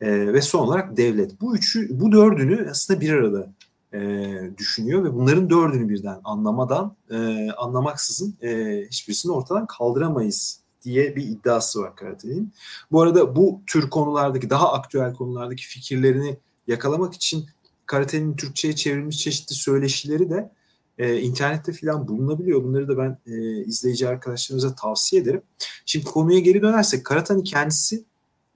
[0.00, 1.40] e, ve son olarak devlet.
[1.40, 3.52] Bu üçü, bu dördünü aslında bir arada
[3.94, 11.22] e, düşünüyor ve bunların dördünü birden anlamadan, e, anlamaksızın e, hiçbirisini ortadan kaldıramayız diye bir
[11.22, 12.52] iddiası var Karate'nin.
[12.92, 17.46] Bu arada bu tür konulardaki, daha aktüel konulardaki fikirlerini yakalamak için
[17.88, 20.50] Karate'nin Türkçe'ye çevrilmiş çeşitli söyleşileri de
[20.98, 22.64] e, internette falan bulunabiliyor.
[22.64, 25.42] Bunları da ben e, izleyici arkadaşlarımıza tavsiye ederim.
[25.86, 28.04] Şimdi konuya geri dönersek Karatani kendisi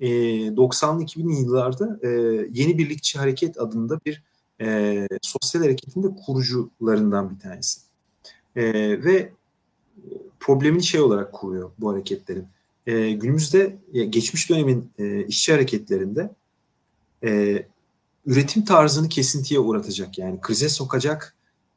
[0.00, 0.08] e,
[0.48, 2.08] 90'lı 2000'li yıllarda e,
[2.52, 4.22] Yeni Birlikçi Hareket adında bir
[4.60, 7.80] e, sosyal hareketin de kurucularından bir tanesi.
[8.56, 8.64] E,
[9.04, 9.32] ve
[10.40, 12.46] problemini şey olarak kuruyor bu hareketlerin.
[12.86, 16.30] E, günümüzde geçmiş dönemin e, işçi hareketlerinde
[17.24, 17.62] e,
[18.26, 21.36] üretim tarzını kesintiye uğratacak yani krize sokacak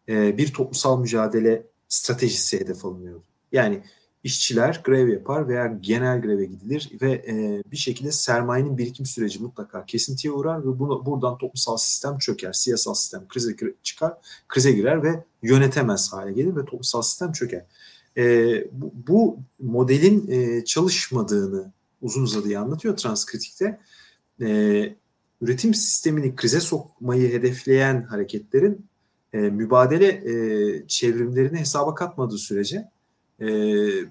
[0.10, 3.24] e, bir toplumsal mücadele stratejisi hedef alınıyordu.
[3.52, 3.84] Yani
[4.24, 9.86] işçiler grev yapar veya genel greve gidilir ve e, bir şekilde sermayenin birikim süreci mutlaka
[9.86, 14.14] kesintiye uğrar ve bunu, buradan toplumsal sistem çöker, siyasal sistem krize çıkar,
[14.48, 17.66] krize girer ve yönetemez hale gelir ve toplumsal sistem çöker.
[18.18, 18.24] E,
[18.72, 23.80] bu, bu modelin e, çalışmadığını uzun uzadıya anlatıyor Transkritik'te.
[24.42, 24.96] E,
[25.46, 28.86] üretim sistemini krize sokmayı hedefleyen hareketlerin
[29.34, 32.90] e, mübadele e, çevrimlerini hesaba katmadığı sürece
[33.42, 33.48] e,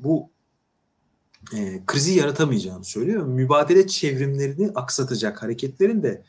[0.05, 0.31] bu
[1.57, 3.27] e, krizi yaratamayacağını söylüyor.
[3.27, 6.25] Mübadele çevrimlerini aksatacak hareketlerin de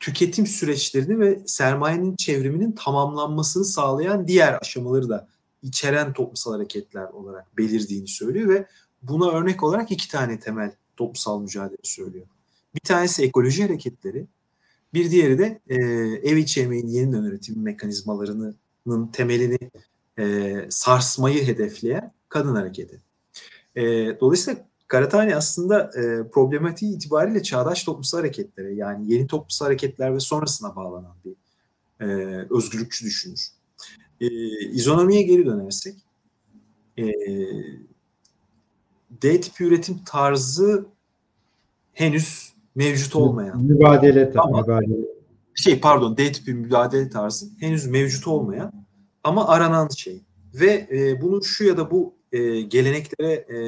[0.00, 5.28] tüketim süreçlerini ve sermayenin çevriminin tamamlanmasını sağlayan diğer aşamaları da
[5.62, 8.66] içeren toplumsal hareketler olarak belirdiğini söylüyor ve
[9.02, 12.26] buna örnek olarak iki tane temel toplumsal mücadele söylüyor.
[12.74, 14.26] Bir tanesi ekoloji hareketleri,
[14.94, 15.76] bir diğeri de e,
[16.30, 18.56] ev içi emeğin yeniden üretim mekanizmalarının
[19.12, 19.58] temelini
[20.18, 23.02] e, sarsmayı hedefleyen kadın hareketi.
[23.76, 23.82] E,
[24.20, 30.76] dolayısıyla Karatani aslında e, problematiği itibariyle çağdaş toplumsal hareketlere yani yeni toplumsal hareketler ve sonrasına
[30.76, 31.34] bağlanan bir
[32.00, 32.06] e,
[32.50, 33.48] özgürlükçü düşünür.
[34.20, 34.28] E,
[34.68, 35.94] izonomiye geri dönersek
[36.98, 37.04] e,
[39.10, 40.86] D tipi üretim tarzı
[41.92, 43.62] henüz mevcut olmayan.
[43.62, 44.94] Mübadele, mübadele.
[45.54, 48.72] Şey pardon D tipi mübadele tarzı henüz mevcut olmayan
[49.24, 50.22] ama aranan şey.
[50.54, 53.58] Ve e, bunu şu ya da bu e, geleneklere e,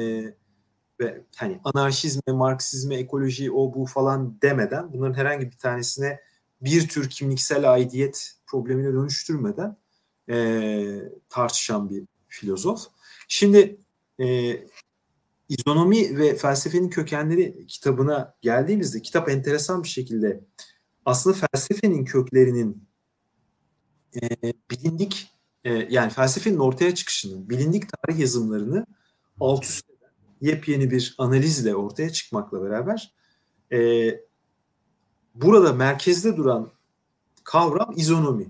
[0.99, 6.19] ve hani anarşizme, marksizme, ekoloji, o bu falan demeden bunların herhangi bir tanesine
[6.61, 9.77] bir tür kimliksel aidiyet problemine dönüştürmeden
[10.29, 10.85] e,
[11.29, 12.87] tartışan bir filozof.
[13.27, 13.77] Şimdi
[14.19, 14.57] e,
[15.49, 20.43] İzonomi ve Felsefenin Kökenleri kitabına geldiğimizde kitap enteresan bir şekilde
[21.05, 22.87] aslında felsefenin köklerinin
[24.21, 24.29] e,
[24.71, 28.85] bilindik e, yani felsefenin ortaya çıkışının bilindik tarih yazımlarını
[29.39, 33.13] alt üst eden yepyeni bir analizle ortaya çıkmakla beraber
[33.71, 34.09] e,
[35.35, 36.71] burada merkezde duran
[37.43, 38.47] kavram izonomi.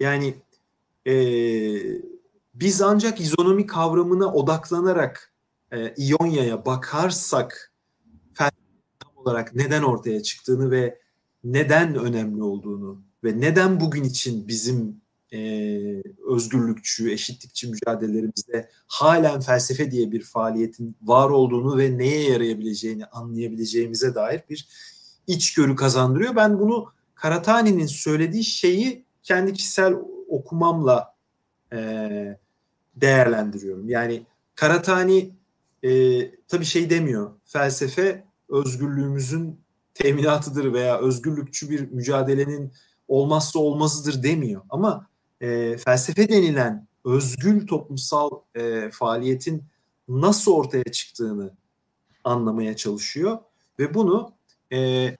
[0.00, 0.34] Yani
[1.06, 1.14] e,
[2.54, 5.29] biz ancak izonomi kavramına odaklanarak
[5.72, 7.72] e, İonya'ya bakarsak
[8.34, 8.50] tam
[9.16, 10.98] olarak neden ortaya çıktığını ve
[11.44, 15.00] neden önemli olduğunu ve neden bugün için bizim
[15.32, 15.40] e,
[16.26, 24.40] özgürlükçü, eşitlikçi mücadelelerimizde halen felsefe diye bir faaliyetin var olduğunu ve neye yarayabileceğini anlayabileceğimize dair
[24.50, 24.68] bir
[25.26, 26.36] içgörü kazandırıyor.
[26.36, 29.94] Ben bunu Karatani'nin söylediği şeyi kendi kişisel
[30.28, 31.14] okumamla
[31.72, 31.78] e,
[32.96, 33.88] değerlendiriyorum.
[33.88, 34.22] Yani
[34.54, 35.39] Karatani
[35.82, 35.90] e,
[36.48, 37.30] tabii şey demiyor.
[37.44, 39.60] Felsefe özgürlüğümüzün
[39.94, 42.72] teminatıdır veya özgürlükçü bir mücadelenin
[43.08, 44.62] olmazsa olmazıdır demiyor.
[44.70, 45.06] Ama
[45.40, 49.64] e, felsefe denilen özgül toplumsal e, faaliyetin
[50.08, 51.54] nasıl ortaya çıktığını
[52.24, 53.38] anlamaya çalışıyor
[53.78, 54.32] ve bunu
[54.72, 55.10] e,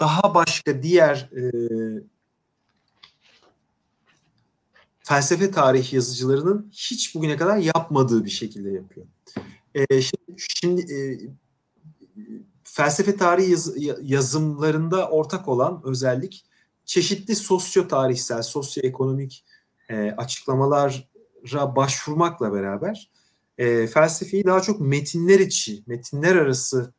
[0.00, 1.42] daha başka diğer e,
[5.00, 9.06] felsefe tarih yazıcılarının hiç bugüne kadar yapmadığı bir şekilde yapıyor.
[9.74, 10.98] E, şimdi şimdi e,
[12.64, 16.44] felsefe tarihi yaz, yazımlarında ortak olan özellik
[16.84, 19.44] çeşitli sosyo tarihsel, sosyoekonomik
[19.88, 20.92] e, açıklamalara
[21.76, 23.10] başvurmakla beraber
[23.58, 26.94] e, felsefeyi daha çok metinler içi, metinler arası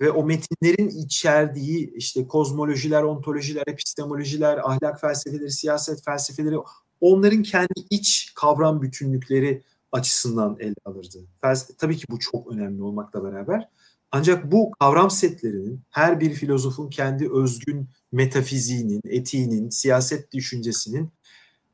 [0.00, 6.56] ve o metinlerin içerdiği işte kozmolojiler, ontolojiler, epistemolojiler, ahlak felsefeleri, siyaset felsefeleri
[7.00, 9.62] onların kendi iç kavram bütünlükleri
[9.92, 11.18] açısından ele alırdı.
[11.40, 13.68] Felsefe, tabii ki bu çok önemli olmakla beraber
[14.12, 21.10] ancak bu kavram setlerinin her bir filozofun kendi özgün metafiziğinin, etiğinin, siyaset düşüncesinin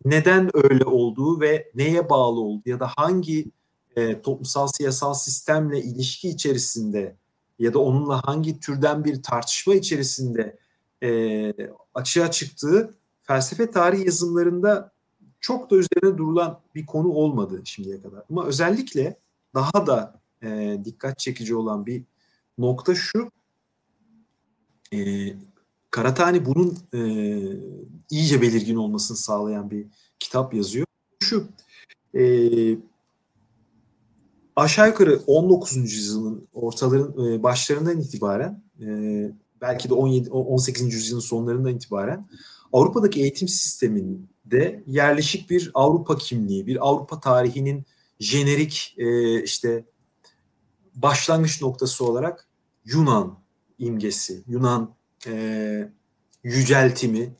[0.05, 3.51] neden öyle olduğu ve neye bağlı olduğu ya da hangi
[3.97, 7.17] e, toplumsal siyasal sistemle ilişki içerisinde
[7.59, 10.59] ya da onunla hangi türden bir tartışma içerisinde
[11.03, 11.53] e,
[11.95, 14.93] açığa çıktığı felsefe tarih yazımlarında
[15.47, 18.23] çok da üzerine durulan bir konu olmadı şimdiye kadar.
[18.31, 19.17] Ama özellikle
[19.55, 22.03] daha da e, dikkat çekici olan bir
[22.59, 23.31] nokta şu.
[24.93, 24.99] E,
[25.91, 27.01] Karatani bunun e,
[28.11, 29.87] iyice belirgin olmasını sağlayan bir
[30.19, 30.87] kitap yazıyor.
[31.23, 31.49] Şu
[32.15, 32.23] e,
[34.57, 35.77] aşağı yukarı 19.
[35.77, 38.87] yüzyılın ortaların e, başlarından itibaren e,
[39.61, 40.95] belki de 17 18.
[40.95, 42.27] yüzyılın sonlarından itibaren
[42.73, 47.85] Avrupa'daki eğitim sisteminde yerleşik bir Avrupa kimliği, bir Avrupa tarihinin
[48.21, 49.85] jenerik e, işte
[50.95, 52.49] başlangıç noktası olarak
[52.85, 53.39] Yunan
[53.79, 54.95] imgesi, Yunan
[55.27, 55.89] e,
[56.43, 57.35] yüceltimi,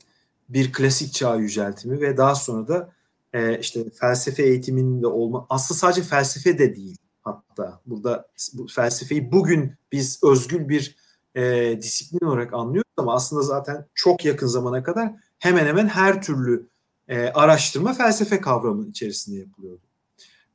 [0.49, 2.93] bir klasik çağ yüceltimi ve daha sonra da
[3.33, 7.81] e, işte felsefe eğitiminde olma, aslında sadece felsefe de değil hatta.
[7.85, 10.95] Burada bu felsefeyi bugün biz özgül bir
[11.35, 16.67] e, disiplin olarak anlıyoruz ama aslında zaten çok yakın zamana kadar hemen hemen her türlü
[17.07, 19.81] e, araştırma felsefe kavramının içerisinde yapılıyordu.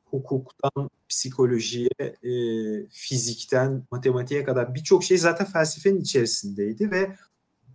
[0.05, 2.31] Hukuktan psikolojiye, e,
[2.89, 7.15] fizikten matematiğe kadar birçok şey zaten felsefenin içerisindeydi ve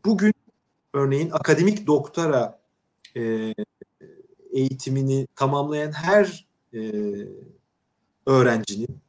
[0.05, 0.35] bugün
[0.95, 2.61] örneğin akademik doktora
[3.17, 3.55] e,
[4.53, 6.81] eğitimini tamamlayan her e,
[8.27, 9.01] öğrencinin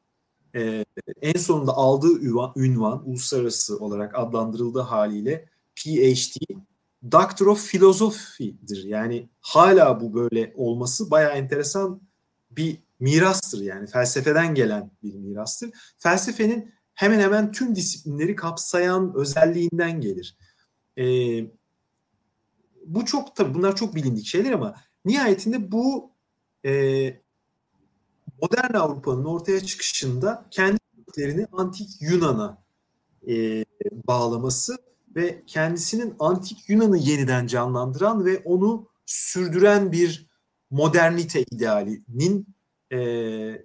[0.55, 0.85] e,
[1.21, 5.48] en sonunda aldığı ünvan, ünvan uluslararası olarak adlandırıldığı haliyle
[5.79, 6.37] PhD
[7.11, 8.83] Doctor of Philosophy'dir.
[8.83, 12.01] Yani hala bu böyle olması bayağı enteresan
[12.51, 15.69] bir mirastır yani felsefeden gelen bir mirastır.
[15.97, 20.37] Felsefenin hemen hemen tüm disiplinleri kapsayan özelliğinden gelir.
[20.97, 21.45] Ee,
[22.85, 26.11] bu çok tabii bunlar çok bilindik şeyler ama nihayetinde bu
[26.65, 26.71] e,
[28.41, 32.63] modern Avrupa'nın ortaya çıkışında kendilerini antik Yunan'a
[33.27, 33.65] e,
[34.07, 34.77] bağlaması
[35.15, 40.29] ve kendisinin antik Yunan'ı yeniden canlandıran ve onu sürdüren bir
[40.71, 42.47] modernite idealinin
[42.91, 42.97] e,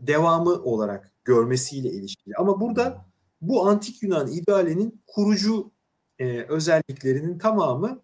[0.00, 2.34] devamı olarak görmesiyle ilişkili.
[2.38, 3.06] Ama burada
[3.40, 5.70] bu antik Yunan idealinin kurucu
[6.18, 8.02] e, özelliklerinin tamamı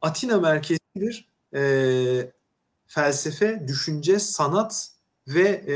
[0.00, 2.32] Atina merkezli bir e,
[2.86, 4.90] felsefe, düşünce, sanat
[5.28, 5.74] ve e,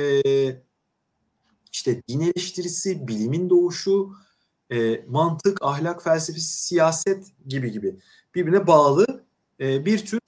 [1.72, 4.12] işte din eleştirisi, bilimin doğuşu,
[4.72, 7.96] e, mantık, ahlak felsefesi, siyaset gibi gibi
[8.34, 9.24] birbirine bağlı
[9.60, 10.20] e, bir tür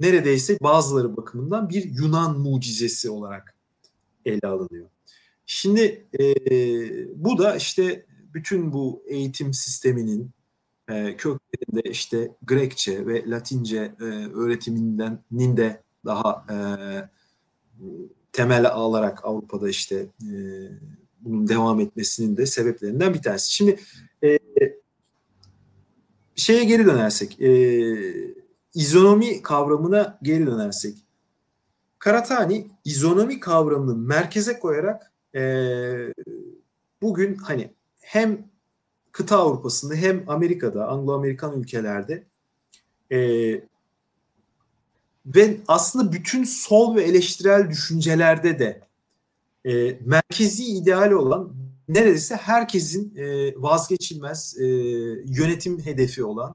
[0.00, 3.54] neredeyse bazıları bakımından bir Yunan mucizesi olarak
[4.24, 4.88] ele alınıyor.
[5.46, 6.24] Şimdi e,
[7.24, 10.30] bu da işte bütün bu eğitim sisteminin
[10.88, 16.56] e, köklerinde işte Grekçe ve Latince e, öğretiminden de daha e,
[18.32, 20.34] temel alarak Avrupa'da işte e,
[21.24, 23.52] bunun devam etmesinin de sebeplerinden bir tanesi.
[23.52, 23.80] Şimdi
[24.24, 24.38] e,
[26.36, 27.52] şeye geri dönersek, e,
[28.74, 30.96] izonomi kavramına geri dönersek,
[32.02, 35.42] Karatani izonomi kavramını merkeze koyarak e,
[37.02, 38.48] bugün hani hem
[39.12, 42.24] kıta Avrupa'sında hem Amerika'da, Anglo-Amerikan ülkelerde
[43.12, 43.18] e,
[45.26, 48.80] ve aslında bütün sol ve eleştirel düşüncelerde de
[49.64, 51.54] e, merkezi ideal olan
[51.88, 54.66] neredeyse herkesin e, vazgeçilmez e,
[55.26, 56.54] yönetim hedefi olan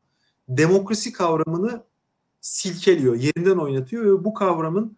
[0.50, 1.84] demokrasi kavramını
[2.42, 4.98] silkeliyor, yerinden oynatıyor ve bu kavramın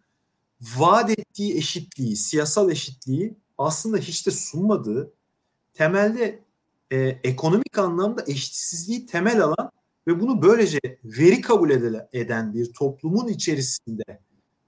[0.77, 5.13] vaat ettiği eşitliği, siyasal eşitliği aslında hiç de sunmadığı,
[5.73, 6.43] temelde
[6.91, 9.71] e, ekonomik anlamda eşitsizliği temel alan
[10.07, 11.69] ve bunu böylece veri kabul
[12.13, 14.19] eden bir toplumun içerisinde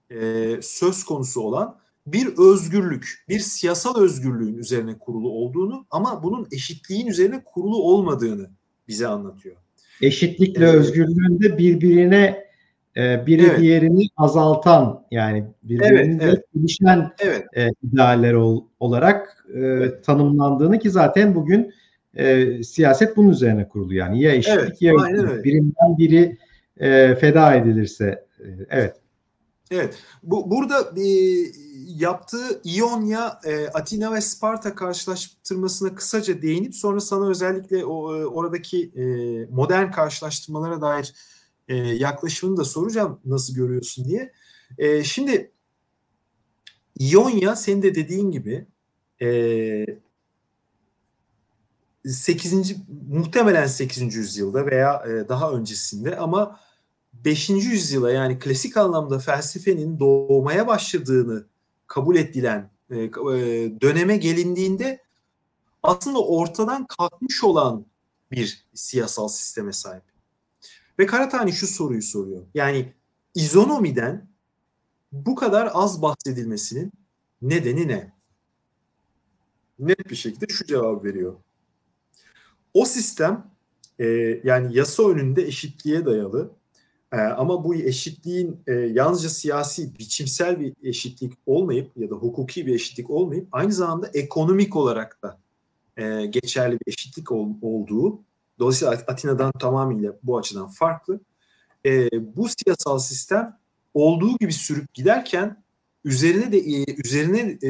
[0.10, 1.80] e, söz konusu olan
[2.14, 8.50] bir özgürlük, bir siyasal özgürlüğün üzerine kurulu olduğunu ama bunun eşitliğin üzerine kurulu olmadığını
[8.88, 9.56] bize anlatıyor.
[10.02, 10.76] Eşitlikle evet.
[10.76, 12.46] özgürlüğün de birbirine
[12.98, 13.60] e, biri evet.
[13.60, 16.44] diğerini azaltan yani birbirinin evet,
[16.86, 17.06] evet.
[17.20, 17.46] evet.
[17.56, 20.04] E, idealler ol, olarak e, evet.
[20.04, 21.74] tanımlandığını ki zaten bugün
[22.16, 24.94] e, siyaset bunun üzerine kurulu yani ya eşitlik evet, ya.
[25.44, 26.38] Birinden biri
[26.78, 29.01] e, feda edilirse e, evet.
[29.72, 30.00] Evet.
[30.24, 31.08] Bu burada e,
[31.88, 38.92] yaptığı İonya, e, Atina ve Sparta karşılaştırmasına kısaca değinip sonra sana özellikle o e, oradaki
[38.96, 39.04] e,
[39.46, 41.14] modern karşılaştırmalara dair
[41.68, 44.34] e, yaklaşımını da soracağım nasıl görüyorsun diye.
[44.78, 45.52] E, şimdi
[47.00, 48.66] İonya senin de dediğin gibi
[49.22, 49.86] e,
[52.06, 52.76] 8.
[53.10, 54.16] muhtemelen 8.
[54.16, 56.60] yüzyılda veya e, daha öncesinde ama
[57.14, 57.50] 5.
[57.50, 61.46] yüzyıla yani klasik anlamda felsefenin doğmaya başladığını
[61.88, 63.10] kabul edilen e, e,
[63.82, 65.02] döneme gelindiğinde
[65.84, 67.86] aslında ortadan kalkmış olan
[68.32, 70.04] bir siyasal sisteme sahip.
[71.00, 72.46] Ve Karatani şu soruyu soruyor.
[72.54, 72.94] Yani
[73.36, 74.28] izonomiden
[75.12, 76.92] bu kadar az bahsedilmesinin
[77.42, 78.14] nedeni ne?
[79.80, 81.36] Net bir şekilde şu cevap veriyor.
[82.74, 83.52] O sistem
[84.00, 84.06] e,
[84.44, 86.52] yani yasa önünde eşitliğe dayalı
[87.18, 93.10] ama bu eşitliğin e, yalnızca siyasi, biçimsel bir eşitlik olmayıp ya da hukuki bir eşitlik
[93.10, 95.40] olmayıp aynı zamanda ekonomik olarak da
[95.98, 98.20] e, geçerli bir eşitlik ol, olduğu
[98.60, 101.20] Dolayısıyla Atina'dan tamamıyla bu açıdan farklı.
[101.86, 103.58] E, bu siyasal sistem
[103.94, 105.64] olduğu gibi sürüp giderken
[106.06, 106.62] üzerine de
[106.94, 107.62] üzerine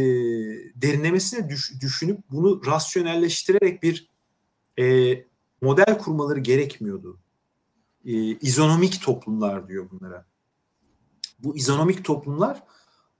[0.75, 4.07] derinlemesine düş, düşünüp bunu rasyonelleştirerek bir
[5.61, 7.20] model kurmaları gerekmiyordu.
[8.05, 10.25] E, izonomik toplumlar diyor bunlara.
[11.39, 12.63] Bu izonomik toplumlar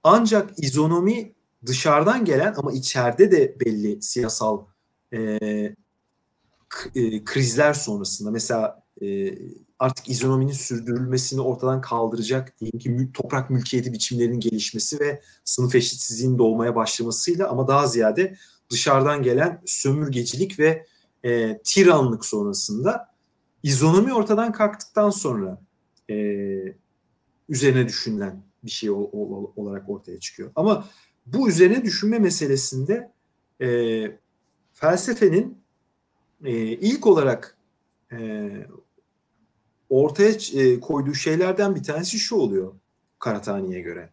[0.02, 1.32] ancak izonomi
[1.66, 4.64] dışarıdan gelen ama içeride de belli siyasal
[5.12, 5.18] e,
[6.94, 9.34] e, krizler sonrasında mesela e,
[9.78, 16.76] artık izonominin sürdürülmesini ortadan kaldıracak diyelim ki toprak mülkiyeti biçimlerinin gelişmesi ve sınıf eşitsizliğinin doğmaya
[16.76, 18.36] başlamasıyla ama daha ziyade
[18.70, 20.86] dışarıdan gelen sömürgecilik ve
[21.24, 23.11] e, tiranlık sonrasında
[23.62, 25.60] izonomi ortadan kalktıktan sonra
[26.10, 26.14] e,
[27.48, 30.50] üzerine düşünülen bir şey ol, ol, olarak ortaya çıkıyor.
[30.56, 30.88] Ama
[31.26, 33.12] bu üzerine düşünme meselesinde
[33.60, 33.68] e,
[34.72, 35.58] felsefenin
[36.44, 37.56] e, ilk olarak
[38.12, 38.50] e,
[39.88, 42.74] ortaya e, koyduğu şeylerden bir tanesi şu oluyor
[43.18, 44.10] Karatani'ye göre.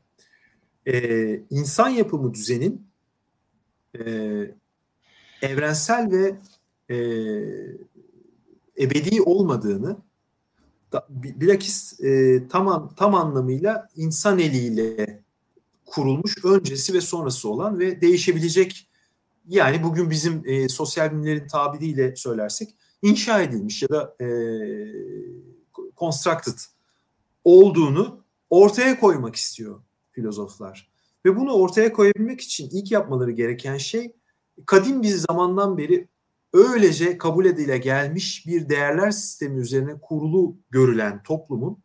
[0.88, 2.88] E, insan yapımı düzenin
[4.00, 4.02] e,
[5.42, 6.36] evrensel ve
[6.96, 6.98] e,
[8.80, 9.98] ebedi olmadığını
[11.10, 15.24] bilakis e, tam, tam anlamıyla insan eliyle
[15.86, 18.90] kurulmuş öncesi ve sonrası olan ve değişebilecek
[19.48, 24.28] yani bugün bizim e, sosyal bilimlerin tabiriyle söylersek inşa edilmiş ya da e,
[25.98, 26.60] constructed
[27.44, 30.90] olduğunu ortaya koymak istiyor filozoflar.
[31.26, 34.16] Ve bunu ortaya koyabilmek için ilk yapmaları gereken şey
[34.66, 36.08] kadim bir zamandan beri
[36.54, 41.84] öylece kabul edile gelmiş bir değerler sistemi üzerine kurulu görülen toplumun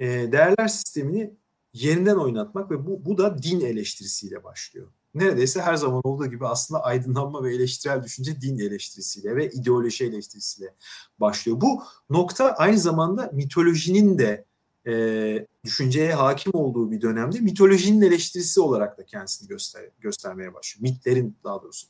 [0.00, 1.34] e, değerler sistemini
[1.72, 6.84] yerinden oynatmak ve bu, bu da din eleştirisiyle başlıyor neredeyse her zaman olduğu gibi aslında
[6.84, 10.74] aydınlanma ve eleştirel düşünce din eleştirisiyle ve ideoloji eleştirisiyle
[11.20, 11.60] başlıyor.
[11.60, 14.44] Bu nokta aynı zamanda mitolojinin de
[14.86, 20.82] e, düşünceye hakim olduğu bir dönemde mitolojinin eleştirisi olarak da kendisini göster göstermeye başlıyor.
[20.82, 21.86] Mitlerin daha doğrusu.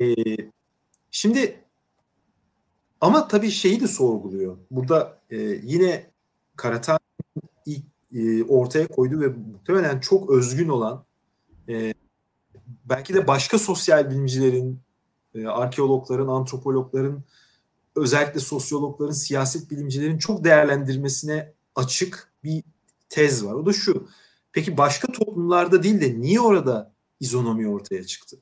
[0.00, 0.04] E,
[1.10, 1.64] şimdi
[3.00, 4.56] ama tabii şeyi de sorguluyor.
[4.70, 6.10] Burada e, yine
[6.56, 6.98] Karatan
[7.66, 7.84] ilk
[8.14, 11.04] e, ortaya koyduğu ve muhtemelen çok özgün olan
[11.68, 11.94] e,
[12.84, 14.80] belki de başka sosyal bilimcilerin,
[15.34, 17.24] e, arkeologların, antropologların,
[17.96, 22.62] özellikle sosyologların, siyaset bilimcilerin çok değerlendirmesine açık bir
[23.08, 23.54] tez var.
[23.54, 24.08] O da şu.
[24.52, 28.36] Peki başka toplumlarda değil de niye orada izonomi ortaya çıktı?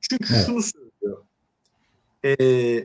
[0.00, 0.46] Çünkü evet.
[0.46, 0.83] şunu söylüyor.
[2.24, 2.84] Ee,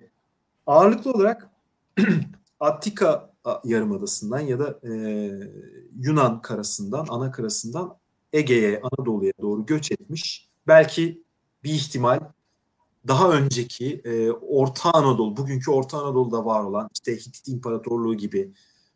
[0.66, 1.50] ağırlıklı olarak
[2.60, 3.34] Attika
[3.64, 4.92] Yarımadası'ndan ya da e,
[6.00, 7.98] Yunan karasından, ana karasından
[8.34, 10.50] Ege'ye, Anadolu'ya doğru göç etmiş.
[10.68, 11.24] Belki
[11.64, 12.20] bir ihtimal
[13.08, 18.54] daha önceki e, Orta Anadolu, bugünkü Orta Anadolu'da var olan işte Hitit İmparatorluğu gibi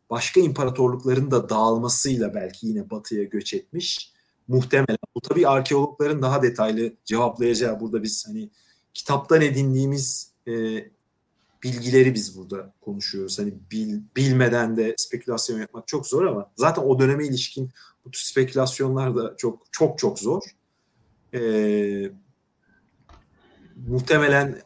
[0.09, 4.13] başka imparatorlukların da dağılmasıyla belki yine batıya göç etmiş.
[4.47, 4.97] Muhtemelen.
[5.15, 7.79] Bu tabii arkeologların daha detaylı cevaplayacağı.
[7.79, 8.49] Burada biz hani
[8.93, 10.85] kitaptan edindiğimiz e,
[11.63, 13.39] bilgileri biz burada konuşuyoruz.
[13.39, 17.71] Hani bil, bilmeden de spekülasyon yapmak çok zor ama zaten o döneme ilişkin
[18.05, 20.43] bu tür spekülasyonlar da çok çok çok zor.
[21.33, 22.11] Ee,
[23.87, 24.61] muhtemelen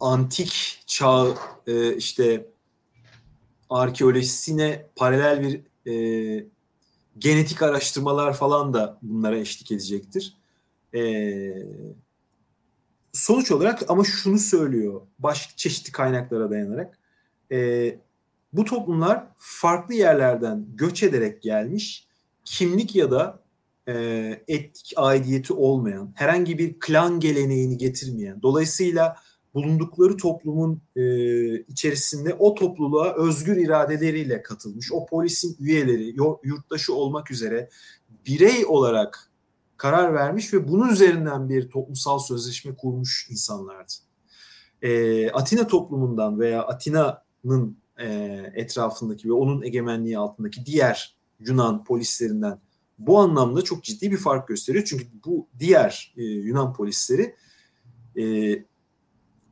[0.00, 1.26] antik çağ
[1.66, 2.46] e, işte
[3.70, 5.60] arkeolojisine paralel bir
[5.90, 6.46] e,
[7.18, 10.36] genetik araştırmalar falan da bunlara eşlik edecektir.
[10.94, 11.00] E,
[13.14, 16.98] sonuç olarak ama şunu söylüyor başka çeşitli kaynaklara dayanarak
[17.52, 17.98] e,
[18.52, 22.08] bu toplumlar farklı yerlerden göç ederek gelmiş
[22.44, 23.42] kimlik ya da
[23.88, 23.94] e,
[24.48, 29.16] etnik aidiyeti olmayan herhangi bir klan geleneğini getirmeyen dolayısıyla
[29.54, 31.02] bulundukları toplumun e,
[31.58, 37.68] içerisinde o topluluğa özgür iradeleriyle katılmış, o polisin üyeleri, yurttaşı olmak üzere
[38.26, 39.30] birey olarak
[39.84, 43.92] karar vermiş ve bunun üzerinden bir toplumsal sözleşme kurmuş insanlardı.
[44.82, 48.06] E, Atina toplumundan veya Atina'nın e,
[48.54, 52.58] etrafındaki ve onun egemenliği altındaki diğer Yunan polislerinden
[52.98, 54.84] bu anlamda çok ciddi bir fark gösteriyor.
[54.84, 57.34] Çünkü bu diğer e, Yunan polisleri
[58.16, 58.54] e,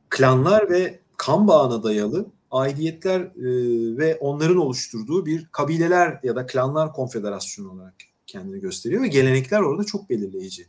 [0.09, 6.93] klanlar ve kan bağına dayalı aidiyetler e, ve onların oluşturduğu bir kabileler ya da klanlar
[6.93, 10.67] konfederasyonu olarak kendini gösteriyor ve gelenekler orada çok belirleyici.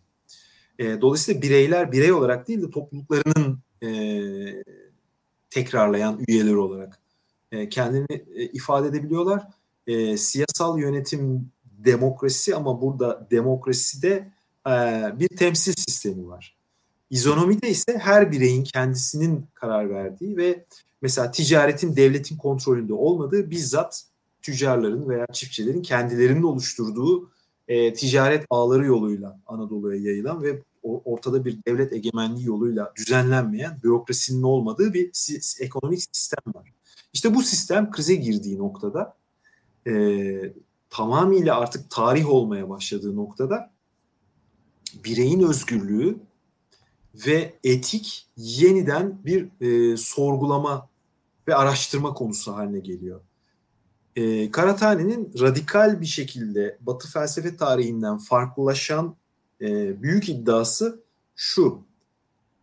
[0.79, 3.89] E, dolayısıyla bireyler birey olarak değil de topluluklarının e,
[5.49, 6.99] tekrarlayan üyeleri olarak
[7.51, 9.47] e, kendini e, ifade edebiliyorlar.
[9.87, 14.31] E, siyasal yönetim demokrasi ama burada demokraside
[14.67, 14.71] e,
[15.19, 16.57] bir temsil sistemi var.
[17.09, 20.65] İzonomide ise her bireyin kendisinin karar verdiği ve
[21.01, 24.03] mesela ticaretin devletin kontrolünde olmadığı bizzat
[24.41, 27.32] tüccarların veya çiftçilerin kendilerinin oluşturduğu
[27.67, 34.93] e, ticaret ağları yoluyla Anadolu'ya yayılan ve ortada bir devlet egemenliği yoluyla düzenlenmeyen bürokrasinin olmadığı
[34.93, 36.73] bir si- ekonomik sistem var.
[37.13, 39.15] İşte bu sistem krize girdiği noktada
[39.87, 40.53] e,
[40.89, 43.71] tamamıyla artık tarih olmaya başladığı noktada
[45.05, 46.17] bireyin özgürlüğü
[47.27, 50.89] ve etik yeniden bir e, sorgulama
[51.47, 53.21] ve araştırma konusu haline geliyor.
[54.15, 59.15] E, Karatani'nin radikal bir şekilde Batı felsefe tarihinden farklılaşan
[59.61, 61.03] e, büyük iddiası
[61.35, 61.79] şu.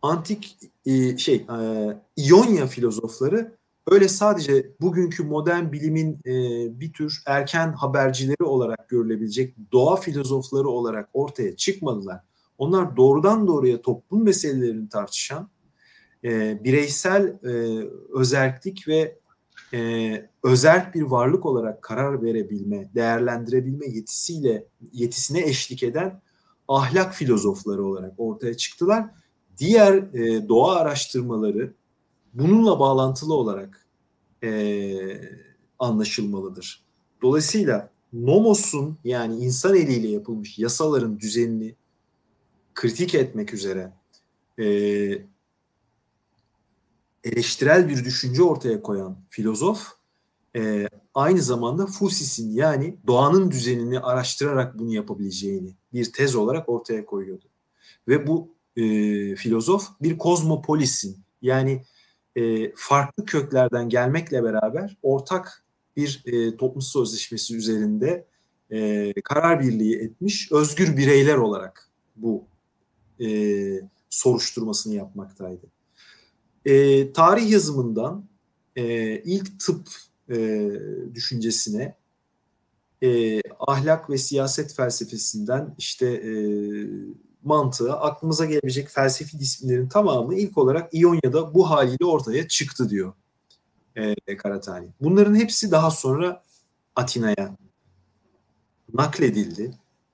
[0.01, 3.55] Antik e, şey e, İonya filozofları
[3.87, 6.33] öyle sadece bugünkü modern bilimin e,
[6.79, 12.19] bir tür erken habercileri olarak görülebilecek doğa filozofları olarak ortaya çıkmadılar.
[12.57, 15.49] Onlar doğrudan doğruya toplum meselelerini tartışan,
[16.23, 19.19] e, bireysel e, özellik ve
[19.73, 26.21] e, özerk bir varlık olarak karar verebilme, değerlendirebilme yetisiyle yetisine eşlik eden
[26.67, 29.05] ahlak filozofları olarak ortaya çıktılar.
[29.57, 31.73] Diğer e, doğa araştırmaları
[32.33, 33.85] bununla bağlantılı olarak
[34.43, 34.51] e,
[35.79, 36.85] anlaşılmalıdır.
[37.21, 41.75] Dolayısıyla nomos'un yani insan eliyle yapılmış yasaların düzenini
[42.73, 43.93] kritik etmek üzere
[44.59, 44.65] e,
[47.23, 49.87] eleştirel bir düşünce ortaya koyan filozof
[50.55, 57.45] e, aynı zamanda Fusis'in yani doğanın düzenini araştırarak bunu yapabileceğini bir tez olarak ortaya koyuyordu.
[58.07, 58.81] Ve bu e,
[59.35, 61.83] filozof bir kozmopolisin yani
[62.35, 65.63] e, farklı köklerden gelmekle beraber ortak
[65.97, 68.25] bir e, toplum sözleşmesi üzerinde
[68.71, 72.43] e, karar birliği etmiş özgür bireyler olarak bu
[73.19, 73.27] e,
[74.09, 75.67] soruşturmasını yapmaktaydı.
[76.65, 78.25] E, tarih yazımından
[78.75, 79.87] e, ilk tıp
[80.29, 80.69] e,
[81.13, 81.95] düşüncesine,
[83.03, 86.33] e, ahlak ve siyaset felsefesinden işte e,
[87.43, 93.13] mantığı aklımıza gelebilecek felsefi disiplinlerin tamamı ilk olarak İonya'da bu haliyle ortaya çıktı diyor
[93.95, 94.87] e, Karatani.
[95.01, 96.43] Bunların hepsi daha sonra
[96.95, 97.57] Atina'ya
[98.93, 99.71] nakledildi.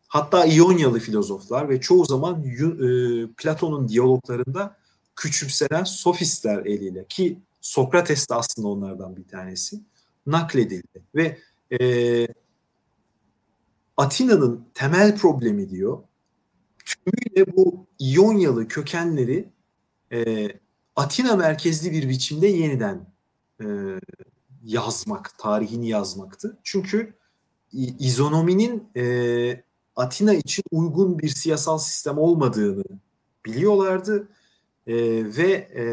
[0.08, 4.76] Hatta İonyalı filozoflar ve çoğu zaman e, Platon'un diyaloglarında
[5.18, 9.80] küçümsenen sofistler eliyle ki Sokrates de aslında onlardan bir tanesi
[10.26, 11.38] nakledildi ve
[11.80, 12.28] e,
[13.97, 16.03] Atina'nın temel problemi diyor
[16.86, 19.49] tümüyle bu İonyalı kökenleri
[20.11, 20.47] e,
[20.95, 23.07] Atina merkezli bir biçimde yeniden
[23.61, 23.65] e,
[24.63, 26.57] yazmak, tarihini yazmaktı.
[26.63, 27.13] Çünkü
[27.99, 29.63] izonominin e,
[29.95, 32.84] Atina için uygun bir siyasal sistem olmadığını
[33.45, 34.30] biliyorlardı
[34.88, 34.95] e,
[35.38, 35.83] ve e,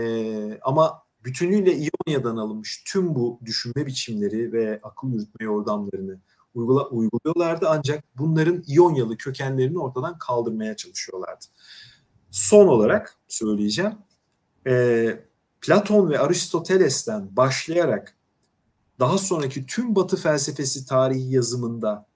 [0.62, 6.18] ama bütünüyle İonya'dan alınmış tüm bu düşünme biçimleri ve akıl yürütme yordamlarını
[6.54, 11.44] uygula, uyguluyorlardı ancak bunların İonyalı kökenlerini ortadan kaldırmaya çalışıyorlardı.
[12.30, 13.92] Son olarak söyleyeceğim
[14.66, 15.06] e,
[15.60, 18.16] Platon ve Aristoteles'ten başlayarak
[18.98, 22.06] daha sonraki tüm Batı felsefesi tarihi yazımında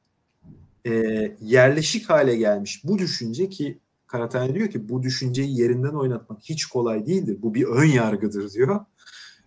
[0.86, 0.92] e,
[1.40, 3.78] yerleşik hale gelmiş bu düşünce ki
[4.09, 7.38] Karatani diyor ki bu düşünceyi yerinden oynatmak hiç kolay değildir.
[7.42, 8.80] Bu bir ön yargıdır diyor.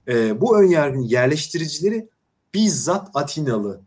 [0.07, 2.09] E, bu ön yargının yerleştiricileri
[2.53, 3.81] bizzat Atinalı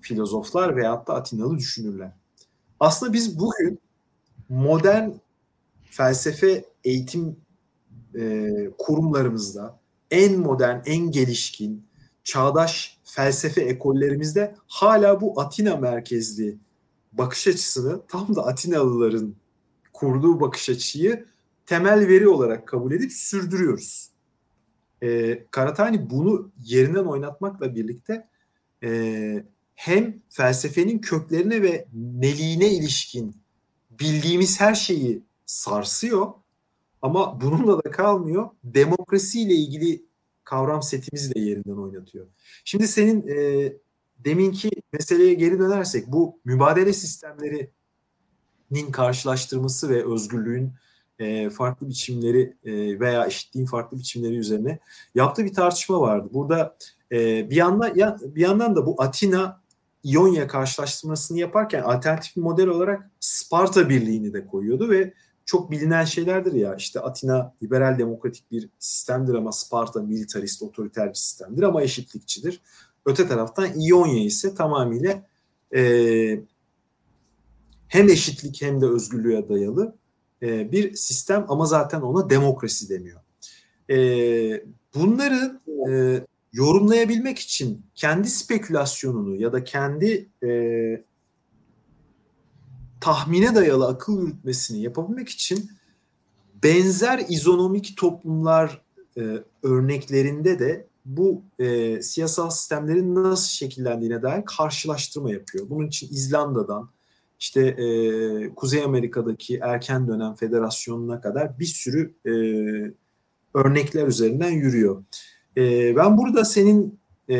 [0.00, 2.12] filozoflar veyahut da Atinalı düşünürler.
[2.80, 3.78] Aslında biz bugün
[4.48, 5.10] modern
[5.84, 7.36] felsefe eğitim
[8.14, 9.80] e, kurumlarımızda
[10.10, 11.86] en modern, en gelişkin,
[12.24, 16.58] çağdaş felsefe ekollerimizde hala bu Atina merkezli
[17.12, 19.34] bakış açısını tam da Atinalıların
[19.94, 21.26] kurduğu bakış açıyı
[21.66, 24.10] temel veri olarak kabul edip sürdürüyoruz.
[25.02, 28.28] E, Karatani bunu yerinden oynatmakla birlikte
[28.82, 33.36] e, hem felsefenin köklerine ve neliğine ilişkin
[33.90, 36.32] bildiğimiz her şeyi sarsıyor
[37.02, 38.50] ama bununla da kalmıyor.
[38.64, 40.04] Demokrasiyle ilgili
[40.44, 42.26] kavram setimizi de yerinden oynatıyor.
[42.64, 43.72] Şimdi senin e,
[44.18, 46.92] deminki meseleye geri dönersek bu mübadele
[48.70, 50.72] sistemlerinin karşılaştırması ve özgürlüğün
[51.18, 54.78] e, farklı biçimleri e, veya eşitliğin farklı biçimleri üzerine
[55.14, 56.28] yaptığı bir tartışma vardı.
[56.32, 56.76] Burada
[57.12, 59.60] e, bir yandan ya, bir yandan da bu Atina
[60.04, 65.14] İonya karşılaştırmasını yaparken alternatif bir model olarak Sparta Birliği'ni de koyuyordu ve
[65.46, 71.14] çok bilinen şeylerdir ya işte Atina liberal demokratik bir sistemdir ama Sparta militarist otoriter bir
[71.14, 72.60] sistemdir ama eşitlikçidir.
[73.06, 75.22] Öte taraftan İonya ise tamamıyla
[75.74, 75.80] e,
[77.94, 79.96] hem eşitlik hem de özgürlüğe dayalı
[80.42, 83.20] e, bir sistem ama zaten ona demokrasi deniyor.
[83.90, 83.96] E,
[84.94, 86.20] bunları e,
[86.52, 90.50] yorumlayabilmek için kendi spekülasyonunu ya da kendi e,
[93.00, 95.70] tahmine dayalı akıl yürütmesini yapabilmek için
[96.62, 98.82] benzer izonomik toplumlar
[99.18, 99.22] e,
[99.62, 105.70] örneklerinde de bu e, siyasal sistemlerin nasıl şekillendiğine dair karşılaştırma yapıyor.
[105.70, 106.93] Bunun için İzlanda'dan
[107.44, 112.32] işte e, Kuzey Amerika'daki erken dönem federasyonuna kadar bir sürü e,
[113.54, 115.04] örnekler üzerinden yürüyor.
[115.56, 116.98] E, ben burada senin
[117.30, 117.36] e,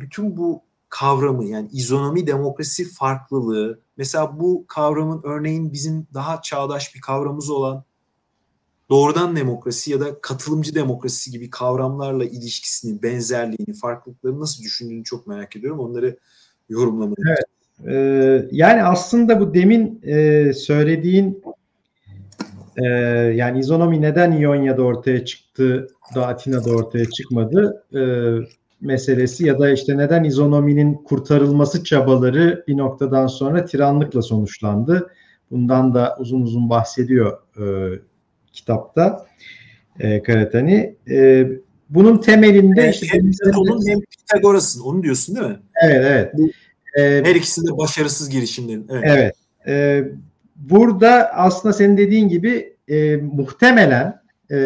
[0.00, 7.00] bütün bu kavramı yani izonomi demokrasi farklılığı mesela bu kavramın örneğin bizim daha çağdaş bir
[7.00, 7.84] kavramımız olan
[8.90, 15.56] doğrudan demokrasi ya da katılımcı demokrasi gibi kavramlarla ilişkisini, benzerliğini, farklılıklarını nasıl düşündüğünü çok merak
[15.56, 15.80] ediyorum.
[15.80, 16.18] Onları
[16.68, 17.14] yorumlamanı.
[17.28, 17.57] Evet.
[17.86, 21.42] Ee, yani aslında bu demin e, söylediğin
[22.76, 22.86] e,
[23.34, 27.84] yani izonomi neden İonya'da ortaya çıktı da Atina'da ortaya çıkmadı?
[27.94, 28.02] E,
[28.80, 35.10] meselesi ya da işte neden izonominin kurtarılması çabaları bir noktadan sonra tiranlıkla sonuçlandı.
[35.50, 37.64] Bundan da uzun uzun bahsediyor e,
[38.52, 39.26] kitapta
[40.00, 40.94] e, Karatani.
[41.10, 41.48] E,
[41.90, 45.58] bunun temelinde evet, işte hem Platon'un hem Pitagoras'ın onu diyorsun değil mi?
[45.82, 46.34] Evet evet.
[46.98, 48.86] E, Her ikisi de başarısız girişimlerin.
[48.90, 49.04] Evet.
[49.06, 49.34] evet.
[49.66, 50.04] E,
[50.56, 54.58] burada aslında senin dediğin gibi e, muhtemelen e,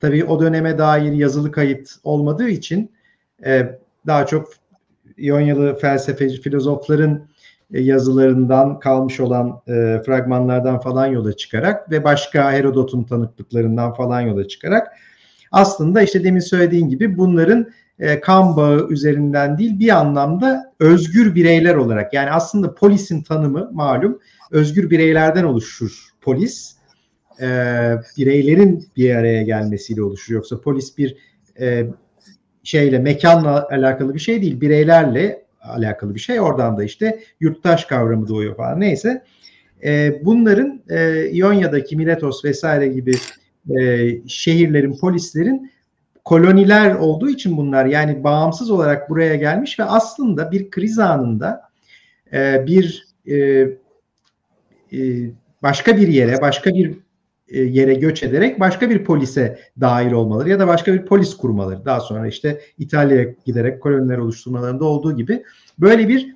[0.00, 2.92] tabii o döneme dair yazılı kayıt olmadığı için
[3.44, 4.48] e, daha çok
[5.16, 7.28] İonyalı felsefeci filozofların
[7.74, 14.48] e, yazılarından kalmış olan e, fragmanlardan falan yola çıkarak ve başka Herodot'un tanıklıklarından falan yola
[14.48, 14.88] çıkarak
[15.52, 17.66] aslında işte demin söylediğin gibi bunların
[17.98, 24.18] e, kan bağı üzerinden değil bir anlamda özgür bireyler olarak yani aslında polisin tanımı malum
[24.50, 26.76] özgür bireylerden oluşur polis.
[27.40, 27.46] E,
[28.18, 30.34] bireylerin bir araya gelmesiyle oluşur.
[30.34, 31.16] Yoksa polis bir
[31.60, 31.86] e,
[32.62, 36.40] şeyle mekanla alakalı bir şey değil bireylerle alakalı bir şey.
[36.40, 38.80] Oradan da işte yurttaş kavramı doğuyor falan.
[38.80, 39.22] Neyse.
[39.84, 43.12] E, bunların e, İonya'daki Miletos vesaire gibi
[43.78, 45.70] e, şehirlerin polislerin
[46.26, 51.62] koloniler olduğu için bunlar yani bağımsız olarak buraya gelmiş ve aslında bir kriz anında
[52.32, 54.98] e, bir e, e,
[55.62, 56.98] başka bir yere başka bir
[57.48, 61.84] e, yere göç ederek başka bir polise dahil olmaları ya da başka bir polis kurmaları.
[61.84, 65.42] Daha sonra işte İtalya'ya giderek koloniler oluşturmalarında olduğu gibi
[65.78, 66.34] böyle bir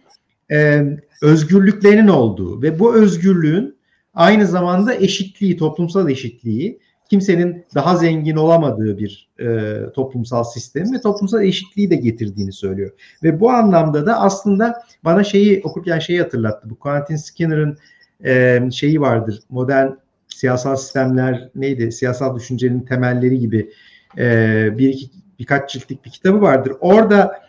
[0.51, 0.83] e,
[1.23, 3.77] özgürlüklerinin olduğu ve bu özgürlüğün
[4.15, 6.81] aynı zamanda eşitliği, toplumsal eşitliği,
[7.11, 12.91] kimsenin daha zengin olamadığı bir e, toplumsal sistem ve toplumsal eşitliği de getirdiğini söylüyor.
[13.23, 16.71] Ve bu anlamda da aslında bana şeyi okurken şeyi hatırlattı.
[16.71, 17.79] Bu Quentin Skinner'ın
[18.25, 19.41] e, şeyi vardır.
[19.49, 19.89] Modern
[20.29, 21.93] siyasal sistemler neydi?
[21.93, 23.71] Siyasal düşüncenin temelleri gibi
[24.19, 26.73] e, bir iki birkaç ciltlik bir kitabı vardır.
[26.81, 27.43] Orada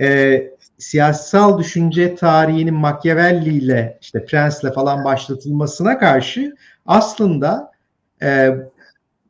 [0.00, 0.42] e,
[0.78, 6.54] siyasal düşünce tarihinin Machiavelli ile işte Prens'le falan başlatılmasına karşı
[6.86, 7.72] aslında
[8.22, 8.50] e,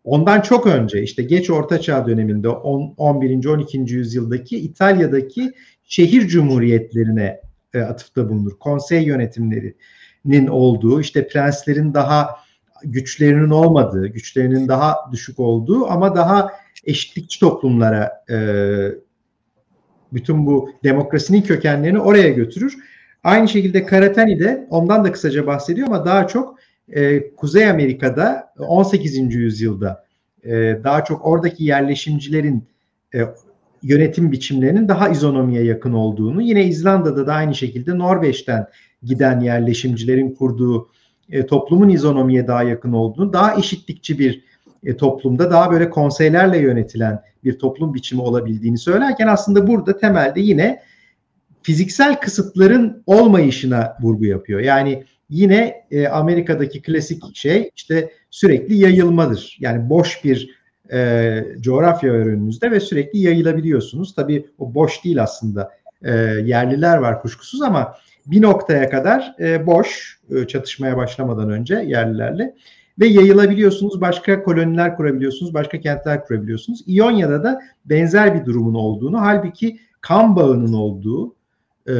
[0.05, 3.47] ondan çok önce işte geç Orta Çağ döneminde 10, 11.
[3.47, 3.79] 12.
[3.79, 5.53] yüzyıldaki İtalya'daki
[5.85, 7.41] şehir cumhuriyetlerine
[7.75, 8.59] e, atıfta bulunur.
[8.59, 12.37] Konsey yönetimlerinin olduğu işte prenslerin daha
[12.85, 16.53] güçlerinin olmadığı, güçlerinin daha düşük olduğu ama daha
[16.85, 18.37] eşitlikçi toplumlara e,
[20.13, 22.75] bütün bu demokrasinin kökenlerini oraya götürür.
[23.25, 26.59] Aynı şekilde Karatani de ondan da kısaca bahsediyor ama daha çok
[26.89, 29.35] e, Kuzey Amerika'da 18.
[29.35, 30.05] yüzyılda
[30.45, 30.51] e,
[30.85, 32.69] daha çok oradaki yerleşimcilerin
[33.15, 33.21] e,
[33.83, 38.67] yönetim biçimlerinin daha izonomiye yakın olduğunu, yine İzlanda'da da aynı şekilde Norveç'ten
[39.03, 40.89] giden yerleşimcilerin kurduğu
[41.31, 44.45] e, toplumun izonomiye daha yakın olduğunu, daha eşitlikçi bir
[44.85, 50.83] e, toplumda daha böyle konseylerle yönetilen bir toplum biçimi olabildiğini söylerken aslında burada temelde yine
[51.63, 54.61] fiziksel kısıtların olmayışına vurgu yapıyor.
[54.61, 59.57] Yani yine e, Amerika'daki klasik şey işte sürekli yayılmadır.
[59.61, 60.51] Yani boş bir
[60.93, 64.15] e, coğrafya önünüzde ve sürekli yayılabiliyorsunuz.
[64.15, 65.71] Tabii o boş değil aslında.
[66.03, 66.13] E,
[66.45, 67.95] yerliler var kuşkusuz ama
[68.27, 72.55] bir noktaya kadar e, boş e, çatışmaya başlamadan önce yerlilerle
[73.01, 74.01] ve yayılabiliyorsunuz.
[74.01, 76.85] Başka koloniler kurabiliyorsunuz, başka kentler kurabiliyorsunuz.
[76.87, 81.35] İonya'da da benzer bir durumun olduğunu, halbuki kan bağının olduğu
[81.89, 81.95] e,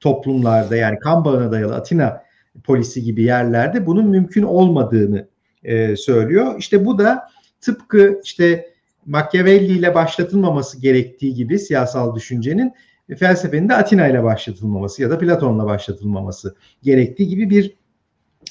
[0.00, 2.22] toplumlarda yani kan bağına dayalı Atina
[2.64, 5.28] polisi gibi yerlerde bunun mümkün olmadığını
[5.64, 6.54] e, söylüyor.
[6.58, 7.28] İşte bu da
[7.60, 8.70] tıpkı işte
[9.06, 12.72] Machiavelli ile başlatılmaması gerektiği gibi siyasal düşüncenin
[13.18, 17.76] felsefenin de Atina ile başlatılmaması ya da Platon'la başlatılmaması gerektiği gibi bir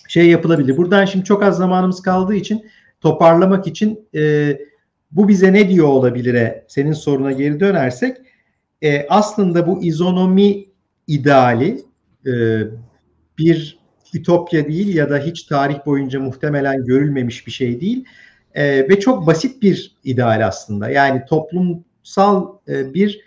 [0.08, 0.78] şey yapılabilir.
[0.78, 2.66] Buradan şimdi çok az zamanımız kaldığı için
[3.02, 4.58] toparlamak için e,
[5.12, 8.18] bu bize ne diyor olabilire senin soruna geri dönersek
[8.82, 10.68] e, aslında bu izonomi
[11.10, 11.82] ideali
[12.28, 12.32] e,
[13.38, 13.80] bir
[14.14, 18.05] ütopya değil ya da hiç tarih boyunca muhtemelen görülmemiş bir şey değil
[18.53, 20.89] e, ve çok basit bir ideal aslında.
[20.89, 23.22] Yani toplumsal e, bir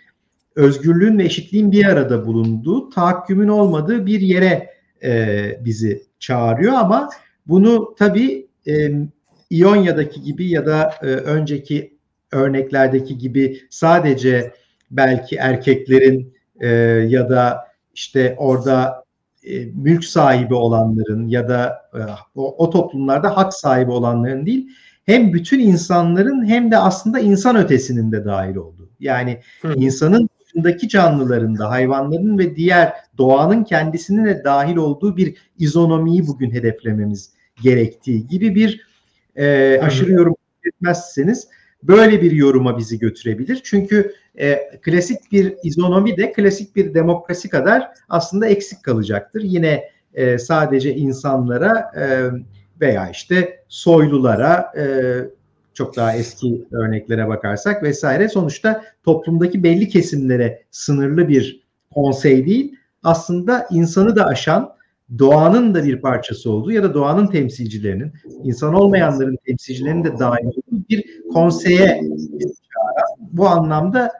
[0.55, 4.69] özgürlüğün ve eşitliğin bir arada bulunduğu tahakkümün olmadığı bir yere
[5.03, 6.73] e, bizi çağırıyor.
[6.73, 7.09] Ama
[7.47, 8.91] bunu tabii e,
[9.49, 11.97] İonya'daki gibi ya da e, önceki
[12.31, 14.53] örneklerdeki gibi sadece
[14.91, 16.67] belki erkeklerin e,
[17.07, 19.03] ya da işte orada
[19.43, 21.99] e, mülk sahibi olanların ya da e,
[22.35, 24.69] o, o toplumlarda hak sahibi olanların değil
[25.05, 28.89] hem bütün insanların hem de aslında insan ötesinin de dahil olduğu.
[28.99, 29.73] Yani Hı.
[29.75, 36.51] insanın dışındaki canlıların da hayvanların ve diğer doğanın kendisinin de dahil olduğu bir izonomiyi bugün
[36.51, 37.33] hedeflememiz
[37.63, 38.87] gerektiği gibi bir
[39.35, 40.35] e, aşırı yorum
[40.65, 41.47] etmezseniz
[41.87, 43.61] böyle bir yoruma bizi götürebilir.
[43.63, 49.41] Çünkü e, klasik bir izonomi de klasik bir demokrasi kadar aslında eksik kalacaktır.
[49.41, 52.29] Yine e, sadece insanlara e,
[52.81, 54.83] veya işte soylulara e,
[55.73, 61.63] çok daha eski örneklere bakarsak vesaire sonuçta toplumdaki belli kesimlere sınırlı bir
[61.93, 64.75] konsey değil aslında insanı da aşan
[65.19, 68.11] doğanın da bir parçası olduğu ya da doğanın temsilcilerinin
[68.43, 72.01] insan olmayanların temsilcilerinin de dahil olduğu bir konseye
[73.19, 74.11] bu anlamda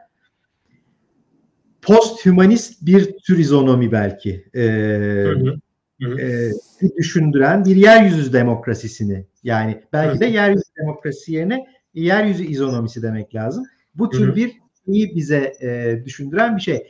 [1.82, 4.46] post-hümanist bir tür izonomi belki.
[4.56, 5.56] Ee, hı hı
[6.02, 6.52] e,
[6.98, 13.64] düşündüren bir yeryüzü demokrasisini yani belki de yeryüzü demokrasi yerine yeryüzü izonomisi demek lazım.
[13.96, 14.52] Bu tür bir
[14.86, 16.88] şeyi bize e, düşündüren bir şey.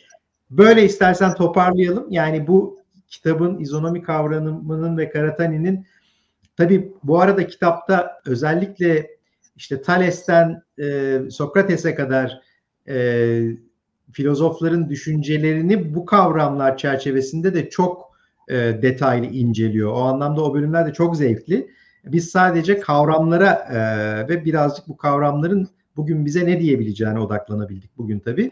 [0.50, 2.08] Böyle istersen toparlayalım.
[2.10, 2.80] Yani bu
[3.14, 5.86] kitabın izonomi kavramının ve Karatani'nin
[6.58, 9.08] tabi bu arada kitapta özellikle
[9.56, 12.42] işte Thales'ten e, Sokrates'e kadar
[12.88, 13.42] e,
[14.12, 18.12] filozofların düşüncelerini bu kavramlar çerçevesinde de çok
[18.48, 19.92] e, detaylı inceliyor.
[19.92, 21.70] O anlamda o bölümler de çok zevkli.
[22.06, 23.80] Biz sadece kavramlara e,
[24.30, 28.52] ve birazcık bu kavramların bugün bize ne diyebileceğine odaklanabildik bugün tabii.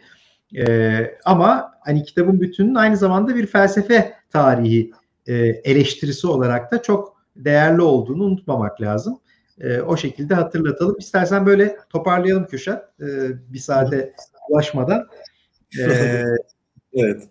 [0.57, 4.91] E, ama hani kitabın bütünün aynı zamanda bir felsefe tarihi
[5.27, 9.19] e, eleştirisi olarak da çok değerli olduğunu unutmamak lazım.
[9.59, 10.95] E, o şekilde hatırlatalım.
[10.99, 13.01] İstersen böyle toparlayalım Kürşat.
[13.01, 13.07] E,
[13.53, 14.13] bir saate
[14.49, 15.07] ulaşmadan.
[15.79, 15.83] E,
[16.93, 17.23] evet.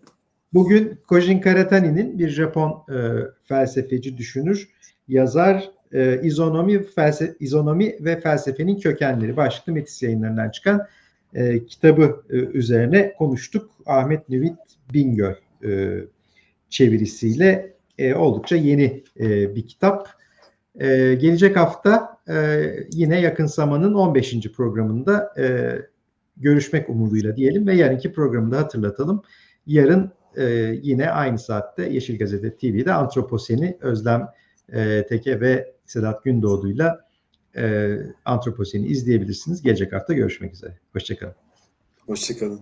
[0.53, 2.97] Bugün Kojin Karatani'nin bir Japon e,
[3.45, 4.69] felsefeci, düşünür,
[5.09, 10.87] yazar, e, izonomi, felsefe, izonomi ve felsefenin kökenleri başlıklı Metis yayınlarından çıkan
[11.35, 13.71] e, kitabı e, üzerine konuştuk.
[13.87, 14.59] Ahmet Nüvit
[14.95, 16.01] Bingöl e,
[16.69, 20.09] çevirisiyle e, oldukça yeni e, bir kitap.
[20.81, 24.53] E, gelecek hafta e, yine Yakın Zaman'ın 15.
[24.53, 25.77] programında e,
[26.37, 29.23] görüşmek umuduyla diyelim ve yarınki programı da hatırlatalım.
[29.67, 30.45] Yarın e,
[30.83, 34.29] yine aynı saatte Yeşil Gazete TV'de Antroposeni Özlem
[34.73, 37.10] e, Teke ve Sedat Gündoğdu'yla
[37.57, 39.63] e, Antroposeni izleyebilirsiniz.
[39.63, 40.79] Gelecek hafta görüşmek üzere.
[40.93, 41.35] Hoşçakalın.
[42.07, 42.61] Hoşçakalın.